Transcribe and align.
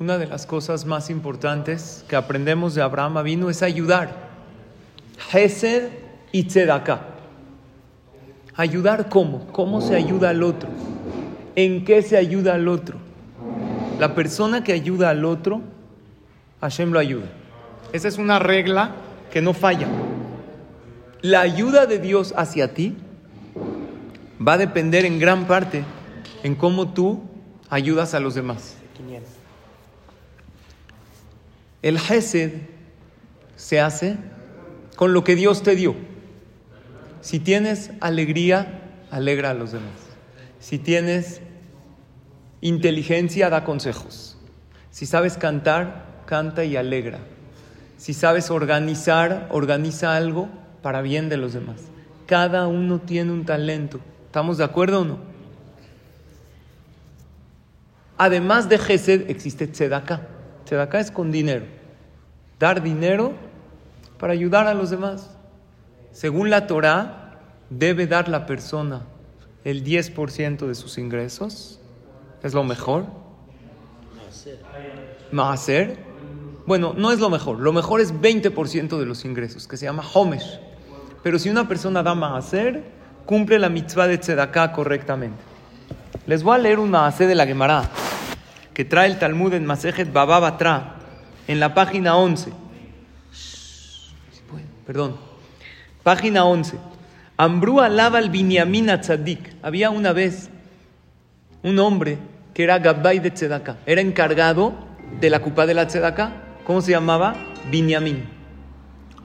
Una 0.00 0.16
de 0.16 0.28
las 0.28 0.46
cosas 0.46 0.84
más 0.86 1.10
importantes 1.10 2.04
que 2.06 2.14
aprendemos 2.14 2.76
de 2.76 2.82
Abraham 2.82 3.20
vino 3.24 3.50
es 3.50 3.64
ayudar. 3.64 4.28
Hesed 5.32 5.88
y 6.30 6.44
tzedakah. 6.44 7.00
Ayudar 8.54 9.08
cómo? 9.08 9.48
¿Cómo 9.50 9.80
se 9.80 9.96
ayuda 9.96 10.30
al 10.30 10.44
otro? 10.44 10.68
¿En 11.56 11.84
qué 11.84 12.02
se 12.02 12.16
ayuda 12.16 12.54
al 12.54 12.68
otro? 12.68 12.96
La 13.98 14.14
persona 14.14 14.62
que 14.62 14.72
ayuda 14.72 15.10
al 15.10 15.24
otro, 15.24 15.62
Hashem 16.60 16.92
lo 16.92 17.00
ayuda. 17.00 17.26
Esa 17.92 18.06
es 18.06 18.18
una 18.18 18.38
regla 18.38 18.92
que 19.32 19.42
no 19.42 19.52
falla. 19.52 19.88
La 21.22 21.40
ayuda 21.40 21.86
de 21.86 21.98
Dios 21.98 22.34
hacia 22.36 22.72
ti 22.72 22.96
va 24.46 24.52
a 24.52 24.58
depender 24.58 25.04
en 25.04 25.18
gran 25.18 25.48
parte 25.48 25.82
en 26.44 26.54
cómo 26.54 26.92
tú 26.92 27.20
ayudas 27.68 28.14
a 28.14 28.20
los 28.20 28.36
demás. 28.36 28.76
El 31.82 31.96
Hesed 31.96 32.52
se 33.56 33.80
hace 33.80 34.16
con 34.96 35.12
lo 35.12 35.22
que 35.24 35.36
Dios 35.36 35.62
te 35.62 35.76
dio. 35.76 35.94
Si 37.20 37.38
tienes 37.38 37.90
alegría, 38.00 38.82
alegra 39.10 39.50
a 39.50 39.54
los 39.54 39.72
demás. 39.72 39.92
Si 40.60 40.78
tienes 40.78 41.40
inteligencia, 42.60 43.50
da 43.50 43.64
consejos. 43.64 44.36
Si 44.90 45.06
sabes 45.06 45.36
cantar, 45.36 46.22
canta 46.26 46.64
y 46.64 46.76
alegra. 46.76 47.18
Si 47.96 48.14
sabes 48.14 48.50
organizar, 48.50 49.48
organiza 49.50 50.16
algo 50.16 50.48
para 50.82 51.02
bien 51.02 51.28
de 51.28 51.36
los 51.36 51.52
demás. 51.52 51.76
Cada 52.26 52.66
uno 52.66 53.00
tiene 53.00 53.32
un 53.32 53.44
talento. 53.44 54.00
¿Estamos 54.26 54.58
de 54.58 54.64
acuerdo 54.64 55.02
o 55.02 55.04
no? 55.04 55.18
Además 58.16 58.68
de 58.68 58.78
Gesed, 58.78 59.30
existe 59.30 59.66
Tzedakah. 59.66 60.37
Tzedakah 60.68 61.00
es 61.00 61.10
con 61.10 61.32
dinero. 61.32 61.64
Dar 62.58 62.82
dinero 62.82 63.32
para 64.18 64.34
ayudar 64.34 64.66
a 64.66 64.74
los 64.74 64.90
demás. 64.90 65.30
Según 66.12 66.50
la 66.50 66.66
Torah, 66.66 67.38
debe 67.70 68.06
dar 68.06 68.28
la 68.28 68.44
persona 68.44 69.06
el 69.64 69.82
10% 69.82 70.66
de 70.66 70.74
sus 70.74 70.98
ingresos. 70.98 71.80
Es 72.42 72.52
lo 72.52 72.64
mejor. 72.64 73.06
Maaser. 75.32 75.96
Bueno, 76.66 76.92
no 76.94 77.12
es 77.12 77.18
lo 77.18 77.30
mejor. 77.30 77.60
Lo 77.60 77.72
mejor 77.72 78.02
es 78.02 78.12
20% 78.12 78.98
de 78.98 79.06
los 79.06 79.24
ingresos, 79.24 79.66
que 79.66 79.78
se 79.78 79.86
llama 79.86 80.04
Homesh. 80.12 80.60
Pero 81.22 81.38
si 81.38 81.48
una 81.48 81.66
persona 81.66 82.02
da 82.02 82.14
Maaser, 82.14 82.84
cumple 83.24 83.58
la 83.58 83.70
mitzvah 83.70 84.06
de 84.06 84.18
Tzedakah 84.18 84.72
correctamente. 84.72 85.42
Les 86.26 86.42
voy 86.42 86.56
a 86.56 86.58
leer 86.58 86.78
un 86.78 86.90
Maaser 86.90 87.26
de 87.26 87.34
la 87.34 87.46
Gemara 87.46 87.88
que 88.78 88.84
trae 88.84 89.08
el 89.08 89.18
Talmud 89.18 89.54
en 89.54 89.66
Masejet 89.66 90.12
Baba 90.12 90.38
Batra, 90.38 90.94
en 91.48 91.58
la 91.58 91.74
página 91.74 92.14
11. 92.16 92.52
Perdón. 94.86 95.16
Página 96.04 96.44
11. 96.44 96.76
Ambrú 97.36 97.80
alaba 97.80 98.18
al 98.18 98.30
Binyamin 98.30 98.86
Tzadik. 99.00 99.56
Había 99.62 99.90
una 99.90 100.12
vez 100.12 100.48
un 101.64 101.80
hombre 101.80 102.18
que 102.54 102.62
era 102.62 102.78
Gabbay 102.78 103.18
de 103.18 103.32
Tzedakah. 103.32 103.78
Era 103.84 104.00
encargado 104.00 104.74
de 105.20 105.28
la 105.28 105.40
cupa 105.40 105.66
de 105.66 105.74
la 105.74 105.88
Tzedakah. 105.88 106.60
¿Cómo 106.62 106.80
se 106.80 106.92
llamaba? 106.92 107.34
Binyamin. 107.72 108.26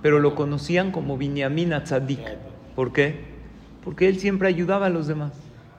Pero 0.02 0.18
lo 0.18 0.34
conocían 0.34 0.92
como 0.92 1.16
Binyamin 1.16 1.76
Tzadik. 1.84 2.22
¿Por 2.76 2.92
qué? 2.92 3.24
Porque 3.84 4.10
él 4.10 4.20
siempre 4.20 4.48
ayudaba 4.48 4.88
a 4.88 4.90
los 4.90 5.06
demás. 5.06 5.34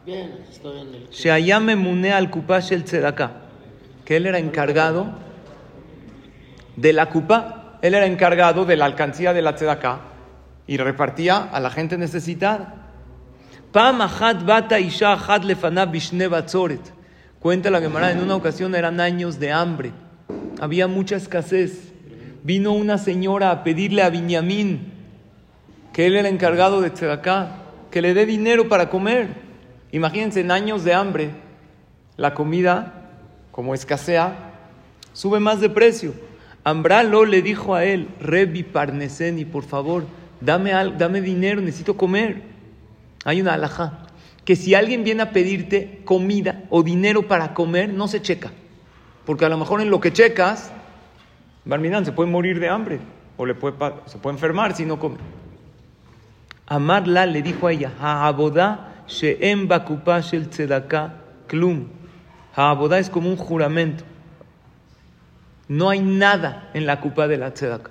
Bien, 0.06 0.30
estoy 0.48 0.78
en 0.78 0.95
el... 0.95 2.12
Al 2.12 2.30
Kupash 2.30 2.72
el 2.72 2.84
Tzedakah 2.84 3.43
que 4.05 4.16
él 4.16 4.27
era 4.27 4.38
encargado 4.38 5.12
de 6.77 6.92
la 6.92 7.08
cupa, 7.10 7.78
él 7.83 7.94
era 7.94 8.06
encargado 8.06 8.64
de 8.64 8.77
la 8.77 8.84
alcancía 8.84 9.33
de 9.33 9.42
la 9.42 9.55
tzedaká 9.55 10.00
y 10.66 10.77
repartía 10.77 11.48
a 11.52 11.61
la 11.61 11.70
gente 11.70 11.96
necesitada. 11.98 12.74
Cuenta 17.40 17.70
la 17.70 17.80
Gemara, 17.80 18.12
en 18.12 18.20
una 18.20 18.36
ocasión 18.36 18.74
eran 18.74 19.01
años 19.01 19.39
de 19.39 19.52
hambre, 19.52 19.92
había 20.61 20.86
mucha 20.86 21.17
escasez. 21.17 21.92
Vino 22.42 22.73
una 22.73 22.98
señora 22.98 23.51
a 23.51 23.64
pedirle 23.64 24.02
a 24.02 24.11
Binyamin, 24.11 24.92
que 25.92 26.07
él 26.07 26.17
era 26.17 26.28
encargado 26.28 26.80
de 26.80 26.90
tzedaká, 26.90 27.57
que 27.90 28.02
le 28.02 28.12
dé 28.14 28.27
dinero 28.27 28.68
para 28.68 28.90
comer. 28.90 29.28
Imagínense, 29.92 30.40
en 30.40 30.51
años 30.51 30.84
de 30.84 30.92
hambre, 30.92 31.30
la 32.17 32.34
comida 32.34 33.03
como 33.54 33.72
escasea, 33.72 34.50
sube 35.12 35.38
más 35.38 35.60
de 35.60 35.70
precio. 35.70 36.12
Ambralo 36.64 37.24
le 37.24 37.40
dijo 37.40 37.76
a 37.76 37.84
él, 37.84 38.08
Rebi 38.18 38.64
Parneseni, 38.64 39.44
por 39.44 39.62
favor, 39.62 40.06
dame, 40.40 40.72
dame 40.98 41.20
dinero, 41.20 41.60
necesito 41.60 41.96
comer. 41.96 42.42
Hay 43.24 43.40
una 43.40 43.54
alhaja, 43.54 44.08
que 44.44 44.56
si 44.56 44.74
alguien 44.74 45.04
viene 45.04 45.22
a 45.22 45.30
pedirte 45.30 46.00
comida 46.04 46.64
o 46.68 46.82
dinero 46.82 47.28
para 47.28 47.54
comer, 47.54 47.90
no 47.90 48.08
se 48.08 48.20
checa. 48.20 48.50
Porque 49.24 49.44
a 49.44 49.48
lo 49.48 49.56
mejor 49.56 49.80
en 49.80 49.88
lo 49.88 50.00
que 50.00 50.12
checas, 50.12 50.72
Barminan 51.64 52.04
se 52.04 52.10
puede 52.10 52.28
morir 52.28 52.58
de 52.58 52.68
hambre 52.68 52.98
o 53.36 53.46
le 53.46 53.54
puede, 53.54 53.76
se 54.06 54.18
puede 54.18 54.34
enfermar 54.34 54.74
si 54.74 54.84
no 54.84 54.98
come. 54.98 55.18
Amarla 56.66 57.24
le 57.24 57.40
dijo 57.40 57.68
a 57.68 57.72
ella, 57.72 57.92
Ha'abodá 58.00 59.04
she'em 59.06 59.68
bakupash 59.68 60.34
el 60.34 60.48
tzedaka 60.48 61.20
klum. 61.46 61.86
Ha'abodá 62.56 62.98
es 62.98 63.10
como 63.10 63.28
un 63.28 63.36
juramento. 63.36 64.04
No 65.68 65.88
hay 65.90 66.00
nada 66.00 66.70
en 66.74 66.86
la 66.86 67.00
cupa 67.00 67.26
de 67.26 67.38
la 67.38 67.52
tzedaka. 67.52 67.90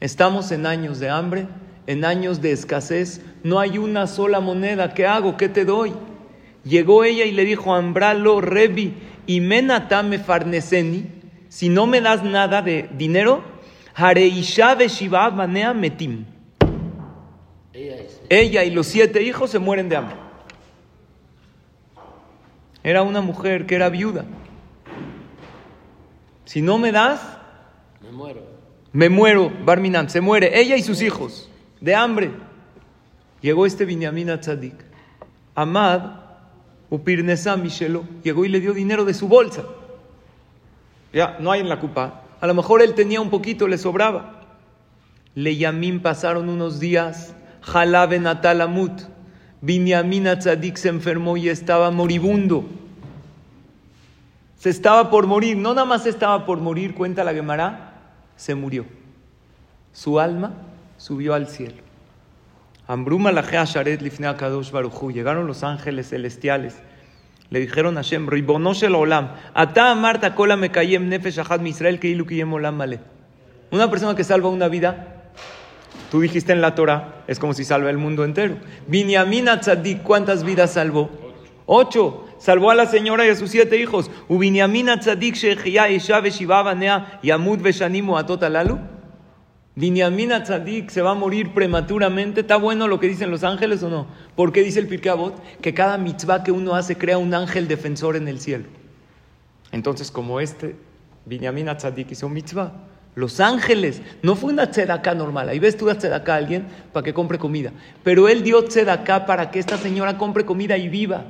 Estamos 0.00 0.52
en 0.52 0.66
años 0.66 1.00
de 1.00 1.10
hambre, 1.10 1.46
en 1.86 2.04
años 2.04 2.40
de 2.40 2.52
escasez. 2.52 3.20
No 3.42 3.58
hay 3.58 3.78
una 3.78 4.06
sola 4.06 4.40
moneda. 4.40 4.94
¿Qué 4.94 5.06
hago? 5.06 5.36
¿Qué 5.36 5.48
te 5.48 5.64
doy? 5.64 5.92
Llegó 6.64 7.04
ella 7.04 7.24
y 7.24 7.32
le 7.32 7.44
dijo, 7.44 7.74
Ambralo, 7.74 8.40
Rebi, 8.40 8.94
y 9.26 9.40
menatame 9.40 10.18
farneseni, 10.18 11.06
si 11.48 11.68
no 11.68 11.86
me 11.86 12.00
das 12.00 12.22
nada 12.22 12.62
de 12.62 12.88
dinero, 12.96 13.42
Hareisha 13.94 14.74
Shiva 14.74 15.30
Banea 15.30 15.72
Metim. 15.72 16.24
Ella 18.28 18.64
y 18.64 18.70
los 18.70 18.86
siete 18.86 19.22
hijos 19.22 19.50
se 19.50 19.58
mueren 19.58 19.88
de 19.88 19.96
hambre. 19.96 20.23
Era 22.84 23.02
una 23.02 23.22
mujer 23.22 23.66
que 23.66 23.74
era 23.74 23.88
viuda. 23.88 24.24
Si 26.44 26.62
no 26.62 26.78
me 26.78 26.92
das, 26.92 27.20
me 28.02 28.12
muero. 28.12 28.42
Me 28.92 29.08
muero, 29.08 29.50
Barminan, 29.64 30.08
se 30.08 30.20
muere 30.20 30.60
ella 30.60 30.76
y 30.76 30.82
sus 30.82 31.02
hijos 31.02 31.50
de 31.80 31.94
hambre. 31.94 32.30
Llegó 33.40 33.66
este 33.66 33.84
Binyamin 33.84 34.38
Tzadik. 34.38 34.76
Amad, 35.54 36.20
Upirnesa 36.90 37.56
Michelo, 37.56 38.04
llegó 38.22 38.44
y 38.44 38.48
le 38.48 38.60
dio 38.60 38.72
dinero 38.72 39.04
de 39.04 39.14
su 39.14 39.28
bolsa. 39.28 39.64
Ya, 41.12 41.38
no 41.40 41.50
hay 41.50 41.60
en 41.60 41.68
la 41.68 41.80
cupa. 41.80 42.22
A 42.40 42.46
lo 42.46 42.54
mejor 42.54 42.82
él 42.82 42.94
tenía 42.94 43.20
un 43.20 43.30
poquito, 43.30 43.66
le 43.66 43.78
sobraba. 43.78 44.42
Le 45.34 45.56
Yamín 45.56 46.00
pasaron 46.00 46.48
unos 46.48 46.80
días. 46.80 47.34
Jalabe 47.62 48.20
Natalamut. 48.20 49.13
Binyamin 49.64 50.24
Tzadik 50.38 50.76
se 50.76 50.90
enfermó 50.90 51.38
y 51.38 51.48
estaba 51.48 51.90
moribundo. 51.90 52.66
Se 54.58 54.68
estaba 54.68 55.10
por 55.10 55.26
morir, 55.26 55.56
no 55.56 55.70
nada 55.70 55.86
más 55.86 56.04
estaba 56.04 56.44
por 56.44 56.58
morir, 56.58 56.94
cuenta 56.94 57.24
la 57.24 57.32
Gemara, 57.32 57.94
se 58.36 58.54
murió. 58.54 58.84
Su 59.94 60.20
alma 60.20 60.52
subió 60.98 61.32
al 61.32 61.48
cielo. 61.48 61.76
Ambruma 62.86 63.32
Sharet 63.32 64.02
Kadosh 64.36 64.70
Baruchu. 64.70 65.10
Llegaron 65.10 65.46
los 65.46 65.64
ángeles 65.64 66.10
celestiales. 66.10 66.76
Le 67.48 67.58
dijeron 67.60 67.96
a 67.96 68.02
Hashem, 68.02 68.28
Ribonoshel 68.28 68.94
Olam, 68.94 69.30
Ata 69.54 69.94
Marta 69.94 70.34
Kola 70.34 70.56
Mekayem 70.56 71.08
Nefesh 71.08 71.38
Ahad 71.38 71.60
Misrael 71.60 71.98
Keilu 71.98 72.26
Olam 72.52 72.76
Male. 72.76 73.00
Una 73.70 73.88
persona 73.88 74.14
que 74.14 74.24
salva 74.24 74.50
una 74.50 74.68
vida 74.68 75.13
Tú 76.10 76.20
dijiste 76.20 76.52
en 76.52 76.60
la 76.60 76.74
Torah, 76.74 77.24
es 77.26 77.38
como 77.38 77.54
si 77.54 77.64
salva 77.64 77.90
el 77.90 77.98
mundo 77.98 78.24
entero. 78.24 78.56
Binyamin 78.86 79.46
Tzadik, 79.60 80.02
¿cuántas 80.02 80.44
vidas 80.44 80.74
salvó? 80.74 81.10
Ocho. 81.66 82.24
Salvó 82.38 82.70
a 82.70 82.74
la 82.74 82.86
señora 82.86 83.24
y 83.24 83.30
a 83.30 83.36
sus 83.36 83.50
siete 83.50 83.78
hijos. 83.78 84.10
Ubinyamin 84.28 84.98
Tzadik 84.98 85.34
Shechia 85.34 85.88
Isha 85.88 86.22
Yamud 87.22 87.60
Veshanimu 87.60 88.18
Atotalalu. 88.18 88.78
Binyamin 89.76 90.30
Tzadik 90.42 90.90
se 90.90 91.00
va 91.00 91.12
a 91.12 91.14
morir 91.14 91.54
prematuramente. 91.54 92.42
¿Está 92.42 92.56
bueno 92.56 92.86
lo 92.86 93.00
que 93.00 93.08
dicen 93.08 93.30
los 93.30 93.44
ángeles 93.44 93.82
o 93.82 93.88
no? 93.88 94.06
¿Por 94.36 94.52
qué 94.52 94.62
dice 94.62 94.78
el 94.78 94.86
Pirkei 94.88 95.14
Que 95.62 95.72
cada 95.74 95.96
mitzvah 95.96 96.44
que 96.44 96.52
uno 96.52 96.74
hace 96.74 96.96
crea 96.96 97.18
un 97.18 97.32
ángel 97.32 97.66
defensor 97.66 98.14
en 98.14 98.28
el 98.28 98.40
cielo. 98.40 98.66
Entonces, 99.72 100.10
como 100.10 100.38
este 100.38 100.76
Binyamin 101.24 101.74
Tzadik 101.76 102.12
hizo 102.12 102.28
mitzvah, 102.28 102.72
los 103.14 103.40
ángeles. 103.40 104.02
No 104.22 104.36
fue 104.36 104.52
una 104.52 104.70
tzedaká 104.70 105.14
normal. 105.14 105.48
Ahí 105.48 105.58
ves 105.58 105.76
tú 105.76 105.88
a 105.90 105.94
tzedaká 105.94 106.34
a 106.34 106.38
alguien 106.38 106.66
para 106.92 107.04
que 107.04 107.14
compre 107.14 107.38
comida. 107.38 107.72
Pero 108.02 108.28
él 108.28 108.42
dio 108.42 108.64
tzedaká 108.64 109.26
para 109.26 109.50
que 109.50 109.58
esta 109.58 109.76
señora 109.76 110.18
compre 110.18 110.44
comida 110.44 110.76
y 110.76 110.88
viva. 110.88 111.26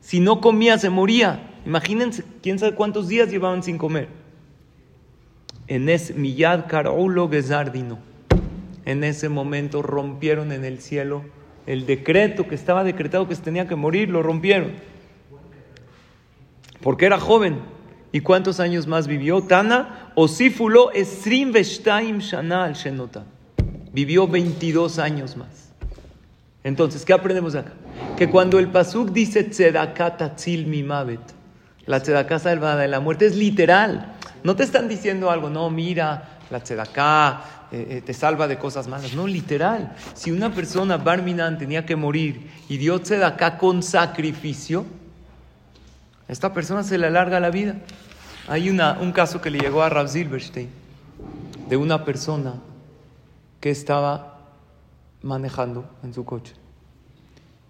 Si 0.00 0.20
no 0.20 0.40
comía, 0.40 0.78
se 0.78 0.90
moría. 0.90 1.50
Imagínense, 1.64 2.24
quién 2.42 2.58
sabe 2.58 2.74
cuántos 2.74 3.08
días 3.08 3.30
llevaban 3.30 3.62
sin 3.62 3.78
comer. 3.78 4.08
En 5.68 5.88
ese 5.88 6.14
Miyad 6.14 6.66
Karaulo 6.66 7.28
Gezardino. 7.28 7.98
En 8.84 9.04
ese 9.04 9.28
momento 9.28 9.80
rompieron 9.80 10.50
en 10.50 10.64
el 10.64 10.80
cielo 10.80 11.22
el 11.66 11.86
decreto 11.86 12.48
que 12.48 12.54
estaba 12.54 12.82
decretado 12.82 13.28
que 13.28 13.36
se 13.36 13.42
tenía 13.42 13.68
que 13.68 13.76
morir, 13.76 14.08
lo 14.08 14.22
rompieron. 14.22 14.72
Porque 16.82 17.06
era 17.06 17.18
joven. 17.20 17.60
¿Y 18.12 18.20
cuántos 18.20 18.60
años 18.60 18.86
más 18.86 19.06
vivió? 19.06 19.42
Tana 19.42 20.10
Osifulo 20.14 20.92
Esrim 20.92 21.50
Veshtaim 21.50 22.18
Shana 22.18 22.64
al 22.64 22.74
Shenota. 22.74 23.24
Vivió 23.92 24.28
22 24.28 24.98
años 24.98 25.36
más. 25.36 25.72
Entonces, 26.62 27.04
¿qué 27.04 27.14
aprendemos 27.14 27.54
acá? 27.54 27.72
Que 28.16 28.28
cuando 28.28 28.58
el 28.58 28.68
Pasuk 28.68 29.10
dice 29.10 29.44
Tzedakat 29.44 30.18
Tatzil 30.18 30.66
Mimavet, 30.66 31.20
la 31.86 32.00
Tzedaká 32.00 32.38
salva 32.38 32.76
de 32.76 32.86
la 32.86 33.00
muerte, 33.00 33.26
es 33.26 33.34
literal. 33.34 34.14
No 34.44 34.54
te 34.54 34.62
están 34.62 34.88
diciendo 34.88 35.30
algo, 35.30 35.50
no, 35.50 35.70
mira, 35.70 36.38
la 36.50 36.60
Tzedaká 36.60 37.68
eh, 37.72 37.86
eh, 37.88 38.02
te 38.04 38.14
salva 38.14 38.46
de 38.46 38.58
cosas 38.58 38.86
malas. 38.86 39.14
No, 39.14 39.26
literal. 39.26 39.94
Si 40.14 40.30
una 40.30 40.52
persona, 40.52 40.98
Barminan, 40.98 41.58
tenía 41.58 41.84
que 41.84 41.96
morir 41.96 42.50
y 42.68 42.76
dio 42.76 43.00
Tzedaká 43.00 43.58
con 43.58 43.82
sacrificio, 43.82 44.84
esta 46.28 46.54
persona 46.54 46.82
se 46.82 46.96
le 46.96 47.08
alarga 47.08 47.40
la 47.40 47.50
vida. 47.50 47.76
Hay 48.48 48.68
una, 48.70 48.98
un 49.00 49.12
caso 49.12 49.40
que 49.40 49.50
le 49.50 49.58
llegó 49.58 49.82
a 49.82 49.88
Rav 49.88 50.08
Silverstein 50.08 50.68
de 51.68 51.76
una 51.76 52.04
persona 52.04 52.54
que 53.60 53.70
estaba 53.70 54.40
manejando 55.22 55.84
en 56.02 56.12
su 56.12 56.24
coche 56.24 56.54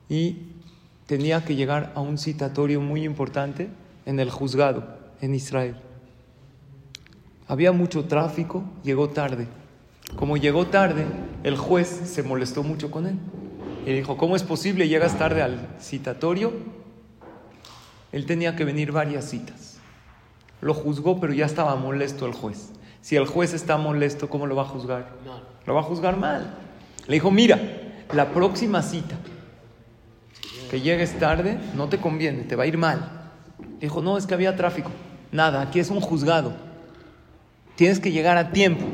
y 0.09 0.39
tenía 1.07 1.45
que 1.45 1.57
llegar 1.57 1.93
a 1.95 2.01
un 2.01 2.17
citatorio 2.17 2.81
muy 2.81 3.05
importante 3.05 3.69
en 4.07 4.19
el 4.19 4.31
juzgado 4.31 4.99
en 5.21 5.35
Israel. 5.35 5.77
Había 7.49 7.73
mucho 7.73 8.07
tráfico, 8.07 8.65
llegó 8.83 9.11
tarde. 9.11 9.47
Como 10.17 10.37
llegó 10.37 10.67
tarde, 10.67 11.07
el 11.45 11.57
juez 11.57 11.89
se 11.89 12.23
molestó 12.23 12.63
mucho 12.63 12.91
con 12.91 13.07
él. 13.07 13.19
Y 13.87 13.93
dijo, 13.93 14.17
¿cómo 14.17 14.37
es 14.37 14.43
posible? 14.43 14.89
Llegas 14.89 15.19
tarde 15.19 15.43
al 15.43 15.69
citatorio. 15.81 16.53
Él 18.11 18.27
tenía 18.27 18.57
que 18.57 18.65
venir 18.65 18.93
varias 18.93 19.29
citas. 19.29 19.72
Lo 20.63 20.75
juzgó, 20.75 21.19
pero 21.19 21.33
ya 21.33 21.45
estaba 21.45 21.75
molesto 21.75 22.25
el 22.25 22.33
juez. 22.33 22.71
Si 23.01 23.17
el 23.17 23.27
juez 23.27 23.53
está 23.53 23.77
molesto, 23.79 24.31
¿cómo 24.31 24.47
lo 24.47 24.55
va 24.55 24.63
a 24.63 24.67
juzgar? 24.67 25.09
Lo 25.67 25.75
va 25.75 25.81
a 25.81 25.83
juzgar 25.83 26.17
mal. 26.17 26.55
Le 27.09 27.15
dijo, 27.15 27.33
mira, 27.33 27.61
la 28.13 28.31
próxima 28.31 28.81
cita 28.81 29.17
que 30.71 30.81
llegues 30.81 31.19
tarde 31.19 31.59
no 31.75 31.89
te 31.89 31.99
conviene, 31.99 32.45
te 32.45 32.55
va 32.55 32.63
a 32.63 32.67
ir 32.67 32.79
mal. 32.79 33.33
Dijo, 33.81 34.01
no, 34.03 34.17
es 34.17 34.25
que 34.25 34.35
había 34.35 34.55
tráfico. 34.55 34.93
Nada, 35.33 35.63
aquí 35.63 35.81
es 35.81 35.91
un 35.91 36.01
juzgado. 36.01 36.53
Tienes 37.75 37.99
que 37.99 38.13
llegar 38.13 38.37
a 38.37 38.53
tiempo, 38.53 38.87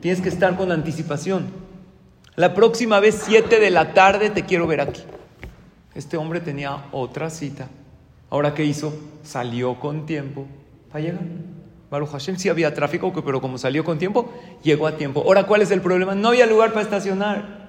tienes 0.00 0.20
que 0.20 0.28
estar 0.28 0.56
con 0.56 0.70
anticipación. 0.70 1.48
La 2.36 2.54
próxima 2.54 3.00
vez, 3.00 3.20
7 3.24 3.58
de 3.58 3.70
la 3.72 3.94
tarde, 3.94 4.30
te 4.30 4.44
quiero 4.44 4.68
ver 4.68 4.80
aquí. 4.80 5.02
Este 5.92 6.16
hombre 6.16 6.38
tenía 6.38 6.84
otra 6.92 7.30
cita. 7.30 7.68
Ahora, 8.30 8.54
¿qué 8.54 8.64
hizo? 8.64 8.94
Salió 9.24 9.80
con 9.80 10.06
tiempo 10.06 10.46
para 10.96 11.04
llegar. 11.04 11.24
Baruch 11.90 12.08
Hashem 12.08 12.38
sí 12.38 12.48
había 12.48 12.72
tráfico, 12.72 13.12
pero 13.22 13.42
como 13.42 13.58
salió 13.58 13.84
con 13.84 13.98
tiempo, 13.98 14.32
llegó 14.62 14.86
a 14.86 14.96
tiempo. 14.96 15.20
Ahora, 15.20 15.46
¿cuál 15.46 15.60
es 15.60 15.70
el 15.70 15.82
problema? 15.82 16.14
No 16.14 16.28
había 16.28 16.46
lugar 16.46 16.70
para 16.70 16.82
estacionar. 16.82 17.68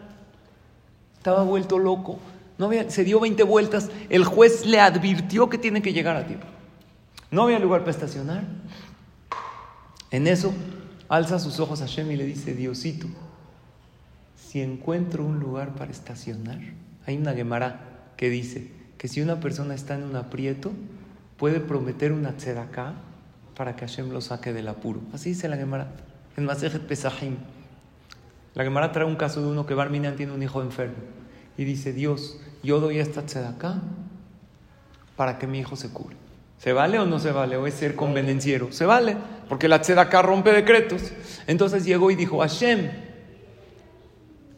Estaba 1.18 1.44
vuelto 1.44 1.77
loco. 1.77 2.19
No 2.57 2.68
había, 2.68 2.89
se 2.89 3.03
dio 3.03 3.19
20 3.19 3.44
vueltas. 3.44 3.89
El 4.09 4.24
juez 4.24 4.65
le 4.65 4.79
advirtió 4.79 5.50
que 5.50 5.57
tiene 5.57 5.81
que 5.81 5.91
llegar 5.91 6.15
a 6.15 6.25
tiempo. 6.25 6.47
No 7.29 7.44
había 7.44 7.59
lugar 7.59 7.81
para 7.81 7.91
estacionar. 7.91 8.44
En 10.09 10.25
eso, 10.25 10.53
alza 11.09 11.38
sus 11.38 11.59
ojos 11.59 11.81
a 11.81 11.85
Hashem 11.85 12.09
y 12.12 12.15
le 12.15 12.23
dice, 12.23 12.53
Diosito, 12.53 13.07
si 14.38 14.62
encuentro 14.62 15.25
un 15.25 15.41
lugar 15.41 15.75
para 15.75 15.91
estacionar, 15.91 16.59
hay 17.06 17.18
una 17.18 17.33
Gemara 17.33 18.13
que 18.15 18.30
dice 18.30 18.71
que 18.97 19.09
si 19.09 19.19
una 19.19 19.41
persona 19.41 19.75
está 19.75 19.95
en 19.95 20.03
un 20.03 20.15
aprieto, 20.15 20.71
puede 21.35 21.59
prometer 21.59 22.13
una 22.13 22.31
tzedaká 22.38 22.94
para 23.57 23.75
que 23.75 23.88
Hashem 23.88 24.12
lo 24.12 24.21
saque 24.21 24.54
del 24.54 24.68
apuro. 24.68 25.01
Así 25.13 25.30
dice 25.30 25.50
la 25.50 25.57
Gemara 25.57 25.88
en 26.38 26.45
Masejet 26.45 26.83
Pesahim. 26.83 27.38
La 28.54 28.63
Gemara 28.63 28.92
trae 28.92 29.06
un 29.06 29.15
caso 29.15 29.42
de 29.42 29.48
uno 29.48 29.65
que 29.65 29.74
Barminan 29.74 30.15
tiene 30.15 30.31
un 30.31 30.44
hijo 30.44 30.62
enfermo 30.62 30.95
y 31.57 31.63
dice, 31.63 31.92
Dios, 31.92 32.39
yo 32.62 32.80
doy 32.80 33.00
esta 33.00 33.24
tzedaká 33.25 33.81
para 35.15 35.39
que 35.39 35.48
mi 35.48 35.59
hijo 35.59 35.75
se 35.75 35.89
cure. 35.89 36.15
¿Se 36.59 36.71
vale 36.71 37.00
o 37.00 37.06
no 37.06 37.19
se 37.19 37.31
vale? 37.31 37.57
¿O 37.57 37.65
es 37.65 37.74
ser 37.74 37.95
convenenciero? 37.95 38.71
Se 38.71 38.86
vale, 38.86 39.18
porque 39.50 39.68
la 39.68 39.81
tzedakah 39.81 40.21
rompe 40.21 40.51
decretos. 40.51 41.12
Entonces 41.48 41.83
llegó 41.83 42.12
y 42.12 42.15
dijo, 42.15 42.39
Hashem, 42.39 42.89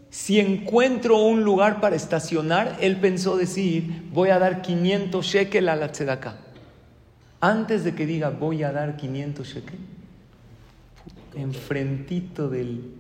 si 0.10 0.40
encuentro 0.40 1.18
un 1.18 1.44
lugar 1.44 1.80
para 1.80 1.96
estacionar, 1.96 2.78
él 2.82 2.98
pensó 2.98 3.38
decir, 3.38 4.08
voy 4.12 4.30
a 4.30 4.40
dar 4.40 4.62
500 4.62 5.26
shekel 5.26 5.70
a 5.70 5.76
la 5.76 5.92
tzedakah. 5.92 6.49
Antes 7.42 7.84
de 7.84 7.96
que 7.96 8.06
diga, 8.06 8.30
voy 8.30 8.64
a 8.64 8.72
dar 8.72 8.98
500 8.98 9.48
shekel, 9.48 9.80
enfrentito 11.36 12.50
del, 12.50 12.96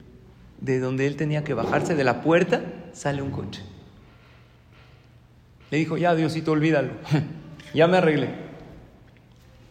de 0.61 0.79
donde 0.79 1.07
él 1.07 1.15
tenía 1.15 1.43
que 1.43 1.53
bajarse 1.53 1.95
de 1.95 2.03
la 2.03 2.21
puerta, 2.21 2.61
sale 2.93 3.21
un 3.21 3.31
coche. 3.31 3.61
Le 5.71 5.77
dijo, 5.77 5.97
ya 5.97 6.15
Diosito, 6.15 6.51
olvídalo, 6.51 6.91
ya 7.73 7.87
me 7.87 7.97
arreglé. 7.97 8.49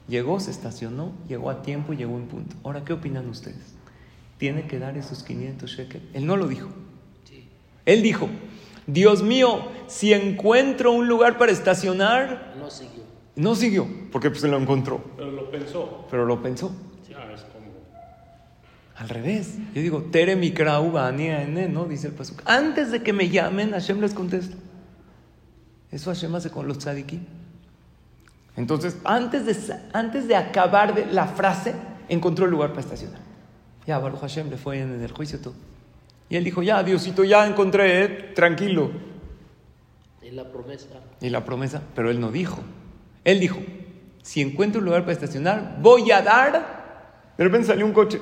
Llegó, 0.06 0.40
se 0.40 0.50
estacionó, 0.50 1.12
llegó 1.28 1.50
a 1.50 1.62
tiempo 1.62 1.92
y 1.92 1.96
llegó 1.96 2.16
en 2.16 2.28
punto. 2.28 2.56
Ahora, 2.64 2.84
¿qué 2.84 2.92
opinan 2.92 3.28
ustedes? 3.28 3.74
¿Tiene 4.38 4.66
que 4.66 4.78
dar 4.78 4.96
esos 4.96 5.22
500 5.22 5.70
shekels? 5.70 6.04
Él 6.14 6.26
no 6.26 6.36
lo 6.36 6.46
dijo. 6.46 6.68
Él 7.84 8.02
dijo, 8.02 8.28
Dios 8.86 9.22
mío, 9.22 9.68
si 9.86 10.12
encuentro 10.12 10.92
un 10.92 11.08
lugar 11.08 11.38
para 11.38 11.52
estacionar... 11.52 12.54
No 12.58 12.70
siguió. 12.70 13.07
No 13.38 13.54
siguió, 13.54 13.86
porque 14.10 14.30
pues 14.30 14.40
se 14.40 14.48
lo 14.48 14.58
encontró. 14.58 15.00
Pero 15.16 15.30
lo 15.30 15.48
pensó. 15.48 16.06
Pero 16.10 16.26
lo 16.26 16.42
pensó. 16.42 16.72
Ya, 17.08 17.32
es 17.32 17.42
como... 17.42 17.66
Al 18.96 19.08
revés. 19.08 19.58
Yo 19.72 19.80
digo, 19.80 20.02
Tere 20.10 20.34
mi 20.34 20.48
ene, 20.48 21.68
¿no? 21.68 21.84
Dice 21.84 22.08
el 22.08 22.14
pasuk. 22.14 22.42
Antes 22.46 22.90
de 22.90 23.00
que 23.00 23.12
me 23.12 23.28
llamen, 23.28 23.70
Hashem 23.70 24.00
les 24.00 24.12
contesta. 24.12 24.56
Eso 25.92 26.10
Hashem 26.10 26.34
hace 26.34 26.50
con 26.50 26.66
los 26.66 26.78
tzadikim. 26.78 27.20
Entonces, 28.56 28.96
antes 29.04 29.46
de, 29.46 29.76
antes 29.92 30.26
de 30.26 30.34
acabar 30.34 30.96
de 30.96 31.06
la 31.06 31.28
frase, 31.28 31.76
encontró 32.08 32.44
el 32.44 32.50
lugar 32.50 32.70
para 32.70 32.80
estacionar. 32.80 33.20
Ya, 33.86 34.00
Baruch 34.00 34.20
Hashem 34.20 34.50
le 34.50 34.56
fue 34.56 34.80
en 34.80 35.00
el 35.00 35.12
juicio 35.12 35.38
todo. 35.38 35.54
Y 36.28 36.34
él 36.34 36.42
dijo, 36.42 36.60
ya, 36.64 36.82
Diosito, 36.82 37.22
ya 37.22 37.46
encontré, 37.46 38.02
eh, 38.02 38.08
tranquilo. 38.34 38.90
Y 40.22 40.32
la 40.32 40.50
promesa. 40.50 40.88
Y 41.20 41.28
la 41.30 41.44
promesa, 41.44 41.82
pero 41.94 42.10
él 42.10 42.18
no 42.18 42.32
dijo. 42.32 42.64
Él 43.28 43.40
dijo, 43.40 43.58
si 44.22 44.40
encuentro 44.40 44.78
un 44.78 44.86
lugar 44.86 45.02
para 45.02 45.12
estacionar, 45.12 45.76
voy 45.82 46.10
a 46.10 46.22
dar. 46.22 47.32
De 47.36 47.44
repente 47.44 47.66
salió 47.66 47.84
un 47.84 47.92
coche. 47.92 48.18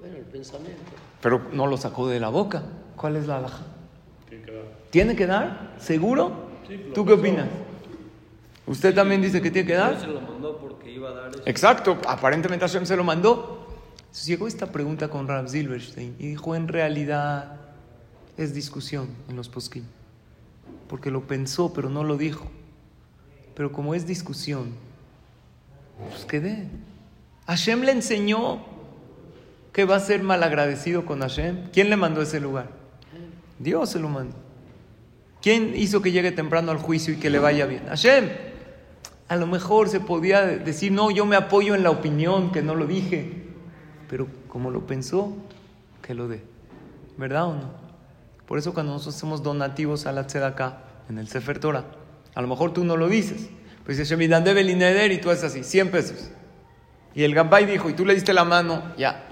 Bueno, 0.00 0.18
el 0.18 0.24
pensamiento. 0.24 0.82
Pero 1.22 1.46
no 1.54 1.66
lo 1.66 1.78
sacó 1.78 2.06
de 2.08 2.20
la 2.20 2.28
boca. 2.28 2.64
¿Cuál 2.94 3.16
es 3.16 3.26
la 3.26 3.38
alhaja? 3.38 3.64
Tiene 4.28 4.44
que 4.44 4.52
dar. 4.52 4.64
¿Tiene 4.90 5.16
que 5.16 5.26
dar? 5.26 5.74
¿Seguro? 5.78 6.50
Sí, 6.68 6.90
¿Tú 6.94 7.06
qué 7.06 7.14
opinas? 7.14 7.48
¿Usted 8.66 8.94
también 8.94 9.22
dice 9.22 9.40
que 9.40 9.50
tiene 9.50 9.66
que 9.66 9.76
dar? 9.76 9.98
se 9.98 10.08
lo 10.08 10.20
mandó 10.20 10.58
porque 10.58 10.92
iba 10.92 11.08
a 11.08 11.14
dar 11.14 11.30
eso. 11.30 11.42
Exacto, 11.46 11.96
aparentemente 12.06 12.66
Hashem 12.66 12.84
se 12.84 12.96
lo 12.96 13.02
mandó. 13.02 13.66
Entonces 13.96 14.26
llegó 14.26 14.46
esta 14.46 14.70
pregunta 14.70 15.08
con 15.08 15.26
Rav 15.26 15.48
Silverstein 15.48 16.16
y 16.18 16.26
dijo, 16.26 16.54
en 16.54 16.68
realidad 16.68 17.56
es 18.36 18.52
discusión 18.52 19.08
en 19.30 19.36
los 19.36 19.48
poskim. 19.48 19.84
Porque 20.86 21.10
lo 21.10 21.26
pensó, 21.26 21.72
pero 21.72 21.88
no 21.88 22.04
lo 22.04 22.18
dijo. 22.18 22.50
Pero 23.60 23.72
como 23.72 23.94
es 23.94 24.06
discusión, 24.06 24.68
pues 26.08 26.24
que 26.24 26.40
dé. 26.40 26.66
Hashem 27.46 27.82
le 27.82 27.92
enseñó 27.92 28.62
que 29.70 29.84
va 29.84 29.96
a 29.96 30.00
ser 30.00 30.22
malagradecido 30.22 31.04
con 31.04 31.20
Hashem. 31.20 31.68
¿Quién 31.70 31.90
le 31.90 31.96
mandó 31.96 32.22
ese 32.22 32.40
lugar? 32.40 32.70
Dios 33.58 33.90
se 33.90 33.98
lo 33.98 34.08
mandó. 34.08 34.34
¿Quién 35.42 35.74
hizo 35.76 36.00
que 36.00 36.10
llegue 36.10 36.32
temprano 36.32 36.70
al 36.70 36.78
juicio 36.78 37.12
y 37.12 37.18
que 37.18 37.28
le 37.28 37.38
vaya 37.38 37.66
bien? 37.66 37.84
Hashem. 37.86 38.30
A 39.28 39.36
lo 39.36 39.46
mejor 39.46 39.90
se 39.90 40.00
podía 40.00 40.40
decir, 40.40 40.90
no, 40.90 41.10
yo 41.10 41.26
me 41.26 41.36
apoyo 41.36 41.74
en 41.74 41.82
la 41.82 41.90
opinión, 41.90 42.52
que 42.52 42.62
no 42.62 42.74
lo 42.74 42.86
dije. 42.86 43.42
Pero 44.08 44.26
como 44.48 44.70
lo 44.70 44.86
pensó, 44.86 45.34
que 46.00 46.14
lo 46.14 46.28
dé. 46.28 46.42
¿Verdad 47.18 47.48
o 47.48 47.54
no? 47.56 47.72
Por 48.46 48.58
eso 48.58 48.72
cuando 48.72 48.92
nosotros 48.92 49.16
hacemos 49.16 49.42
donativos 49.42 50.06
a 50.06 50.12
la 50.12 50.26
tzedakah 50.26 50.78
en 51.10 51.18
el 51.18 51.28
Sefer 51.28 51.58
Torah, 51.58 51.99
a 52.40 52.42
lo 52.42 52.48
mejor 52.48 52.72
tú 52.72 52.84
no 52.84 52.96
lo 52.96 53.06
dices. 53.08 53.50
Pues 53.84 53.98
dice 53.98 54.10
Shemidan 54.10 54.44
de 54.44 54.54
Belineder 54.54 55.12
y 55.12 55.18
tú 55.18 55.30
haces 55.30 55.44
así, 55.44 55.62
100 55.62 55.90
pesos. 55.90 56.30
Y 57.14 57.22
el 57.24 57.34
Gambay 57.34 57.66
dijo, 57.66 57.90
y 57.90 57.92
tú 57.92 58.06
le 58.06 58.14
diste 58.14 58.32
la 58.32 58.44
mano, 58.44 58.82
ya. 58.96 59.28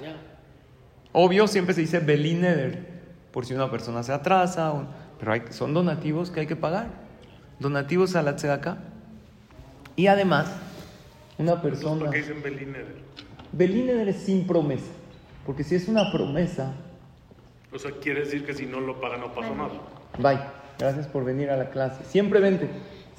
Obvio, 1.13 1.47
siempre 1.49 1.75
se 1.75 1.81
dice 1.81 2.01
Belineder, 2.01 2.87
por 3.33 3.47
si 3.47 3.55
una 3.55 3.71
persona 3.71 4.03
se 4.03 4.13
atrasa. 4.13 4.73
o- 4.73 4.87
pero 5.19 5.33
hay- 5.33 5.43
son 5.51 5.73
donativos 5.75 6.31
que 6.31 6.41
hay 6.41 6.47
que 6.47 6.55
pagar. 6.57 6.89
Donativos 7.59 8.15
a 8.15 8.23
la 8.23 8.37
tzedakah. 8.37 8.77
Y 9.97 10.07
además, 10.07 10.53
una 11.39 11.61
persona... 11.63 12.01
¿Por 12.05 12.11
qué 12.11 12.19
dicen 12.19 12.43
Belíneder? 12.43 12.97
Belineder 13.53 14.09
es 14.11 14.17
sin 14.23 14.47
promesa. 14.47 14.91
Porque 15.47 15.65
si 15.65 15.75
es 15.75 15.89
una 15.89 16.13
promesa, 16.13 16.75
O 17.73 17.79
sea, 17.79 17.91
quiere 18.03 18.21
decir 18.21 18.45
que 18.47 18.55
si 18.55 18.67
no 18.67 18.81
lo 18.81 19.01
paga 19.01 19.17
no 19.17 19.33
pasa 19.35 19.51
nada. 19.55 19.71
bye. 20.19 20.39
Gracias 20.79 21.07
por 21.09 21.25
venir 21.25 21.51
a 21.51 21.57
la 21.57 21.71
clase. 21.71 22.05
Siempre 22.05 22.39
vente. 22.39 22.69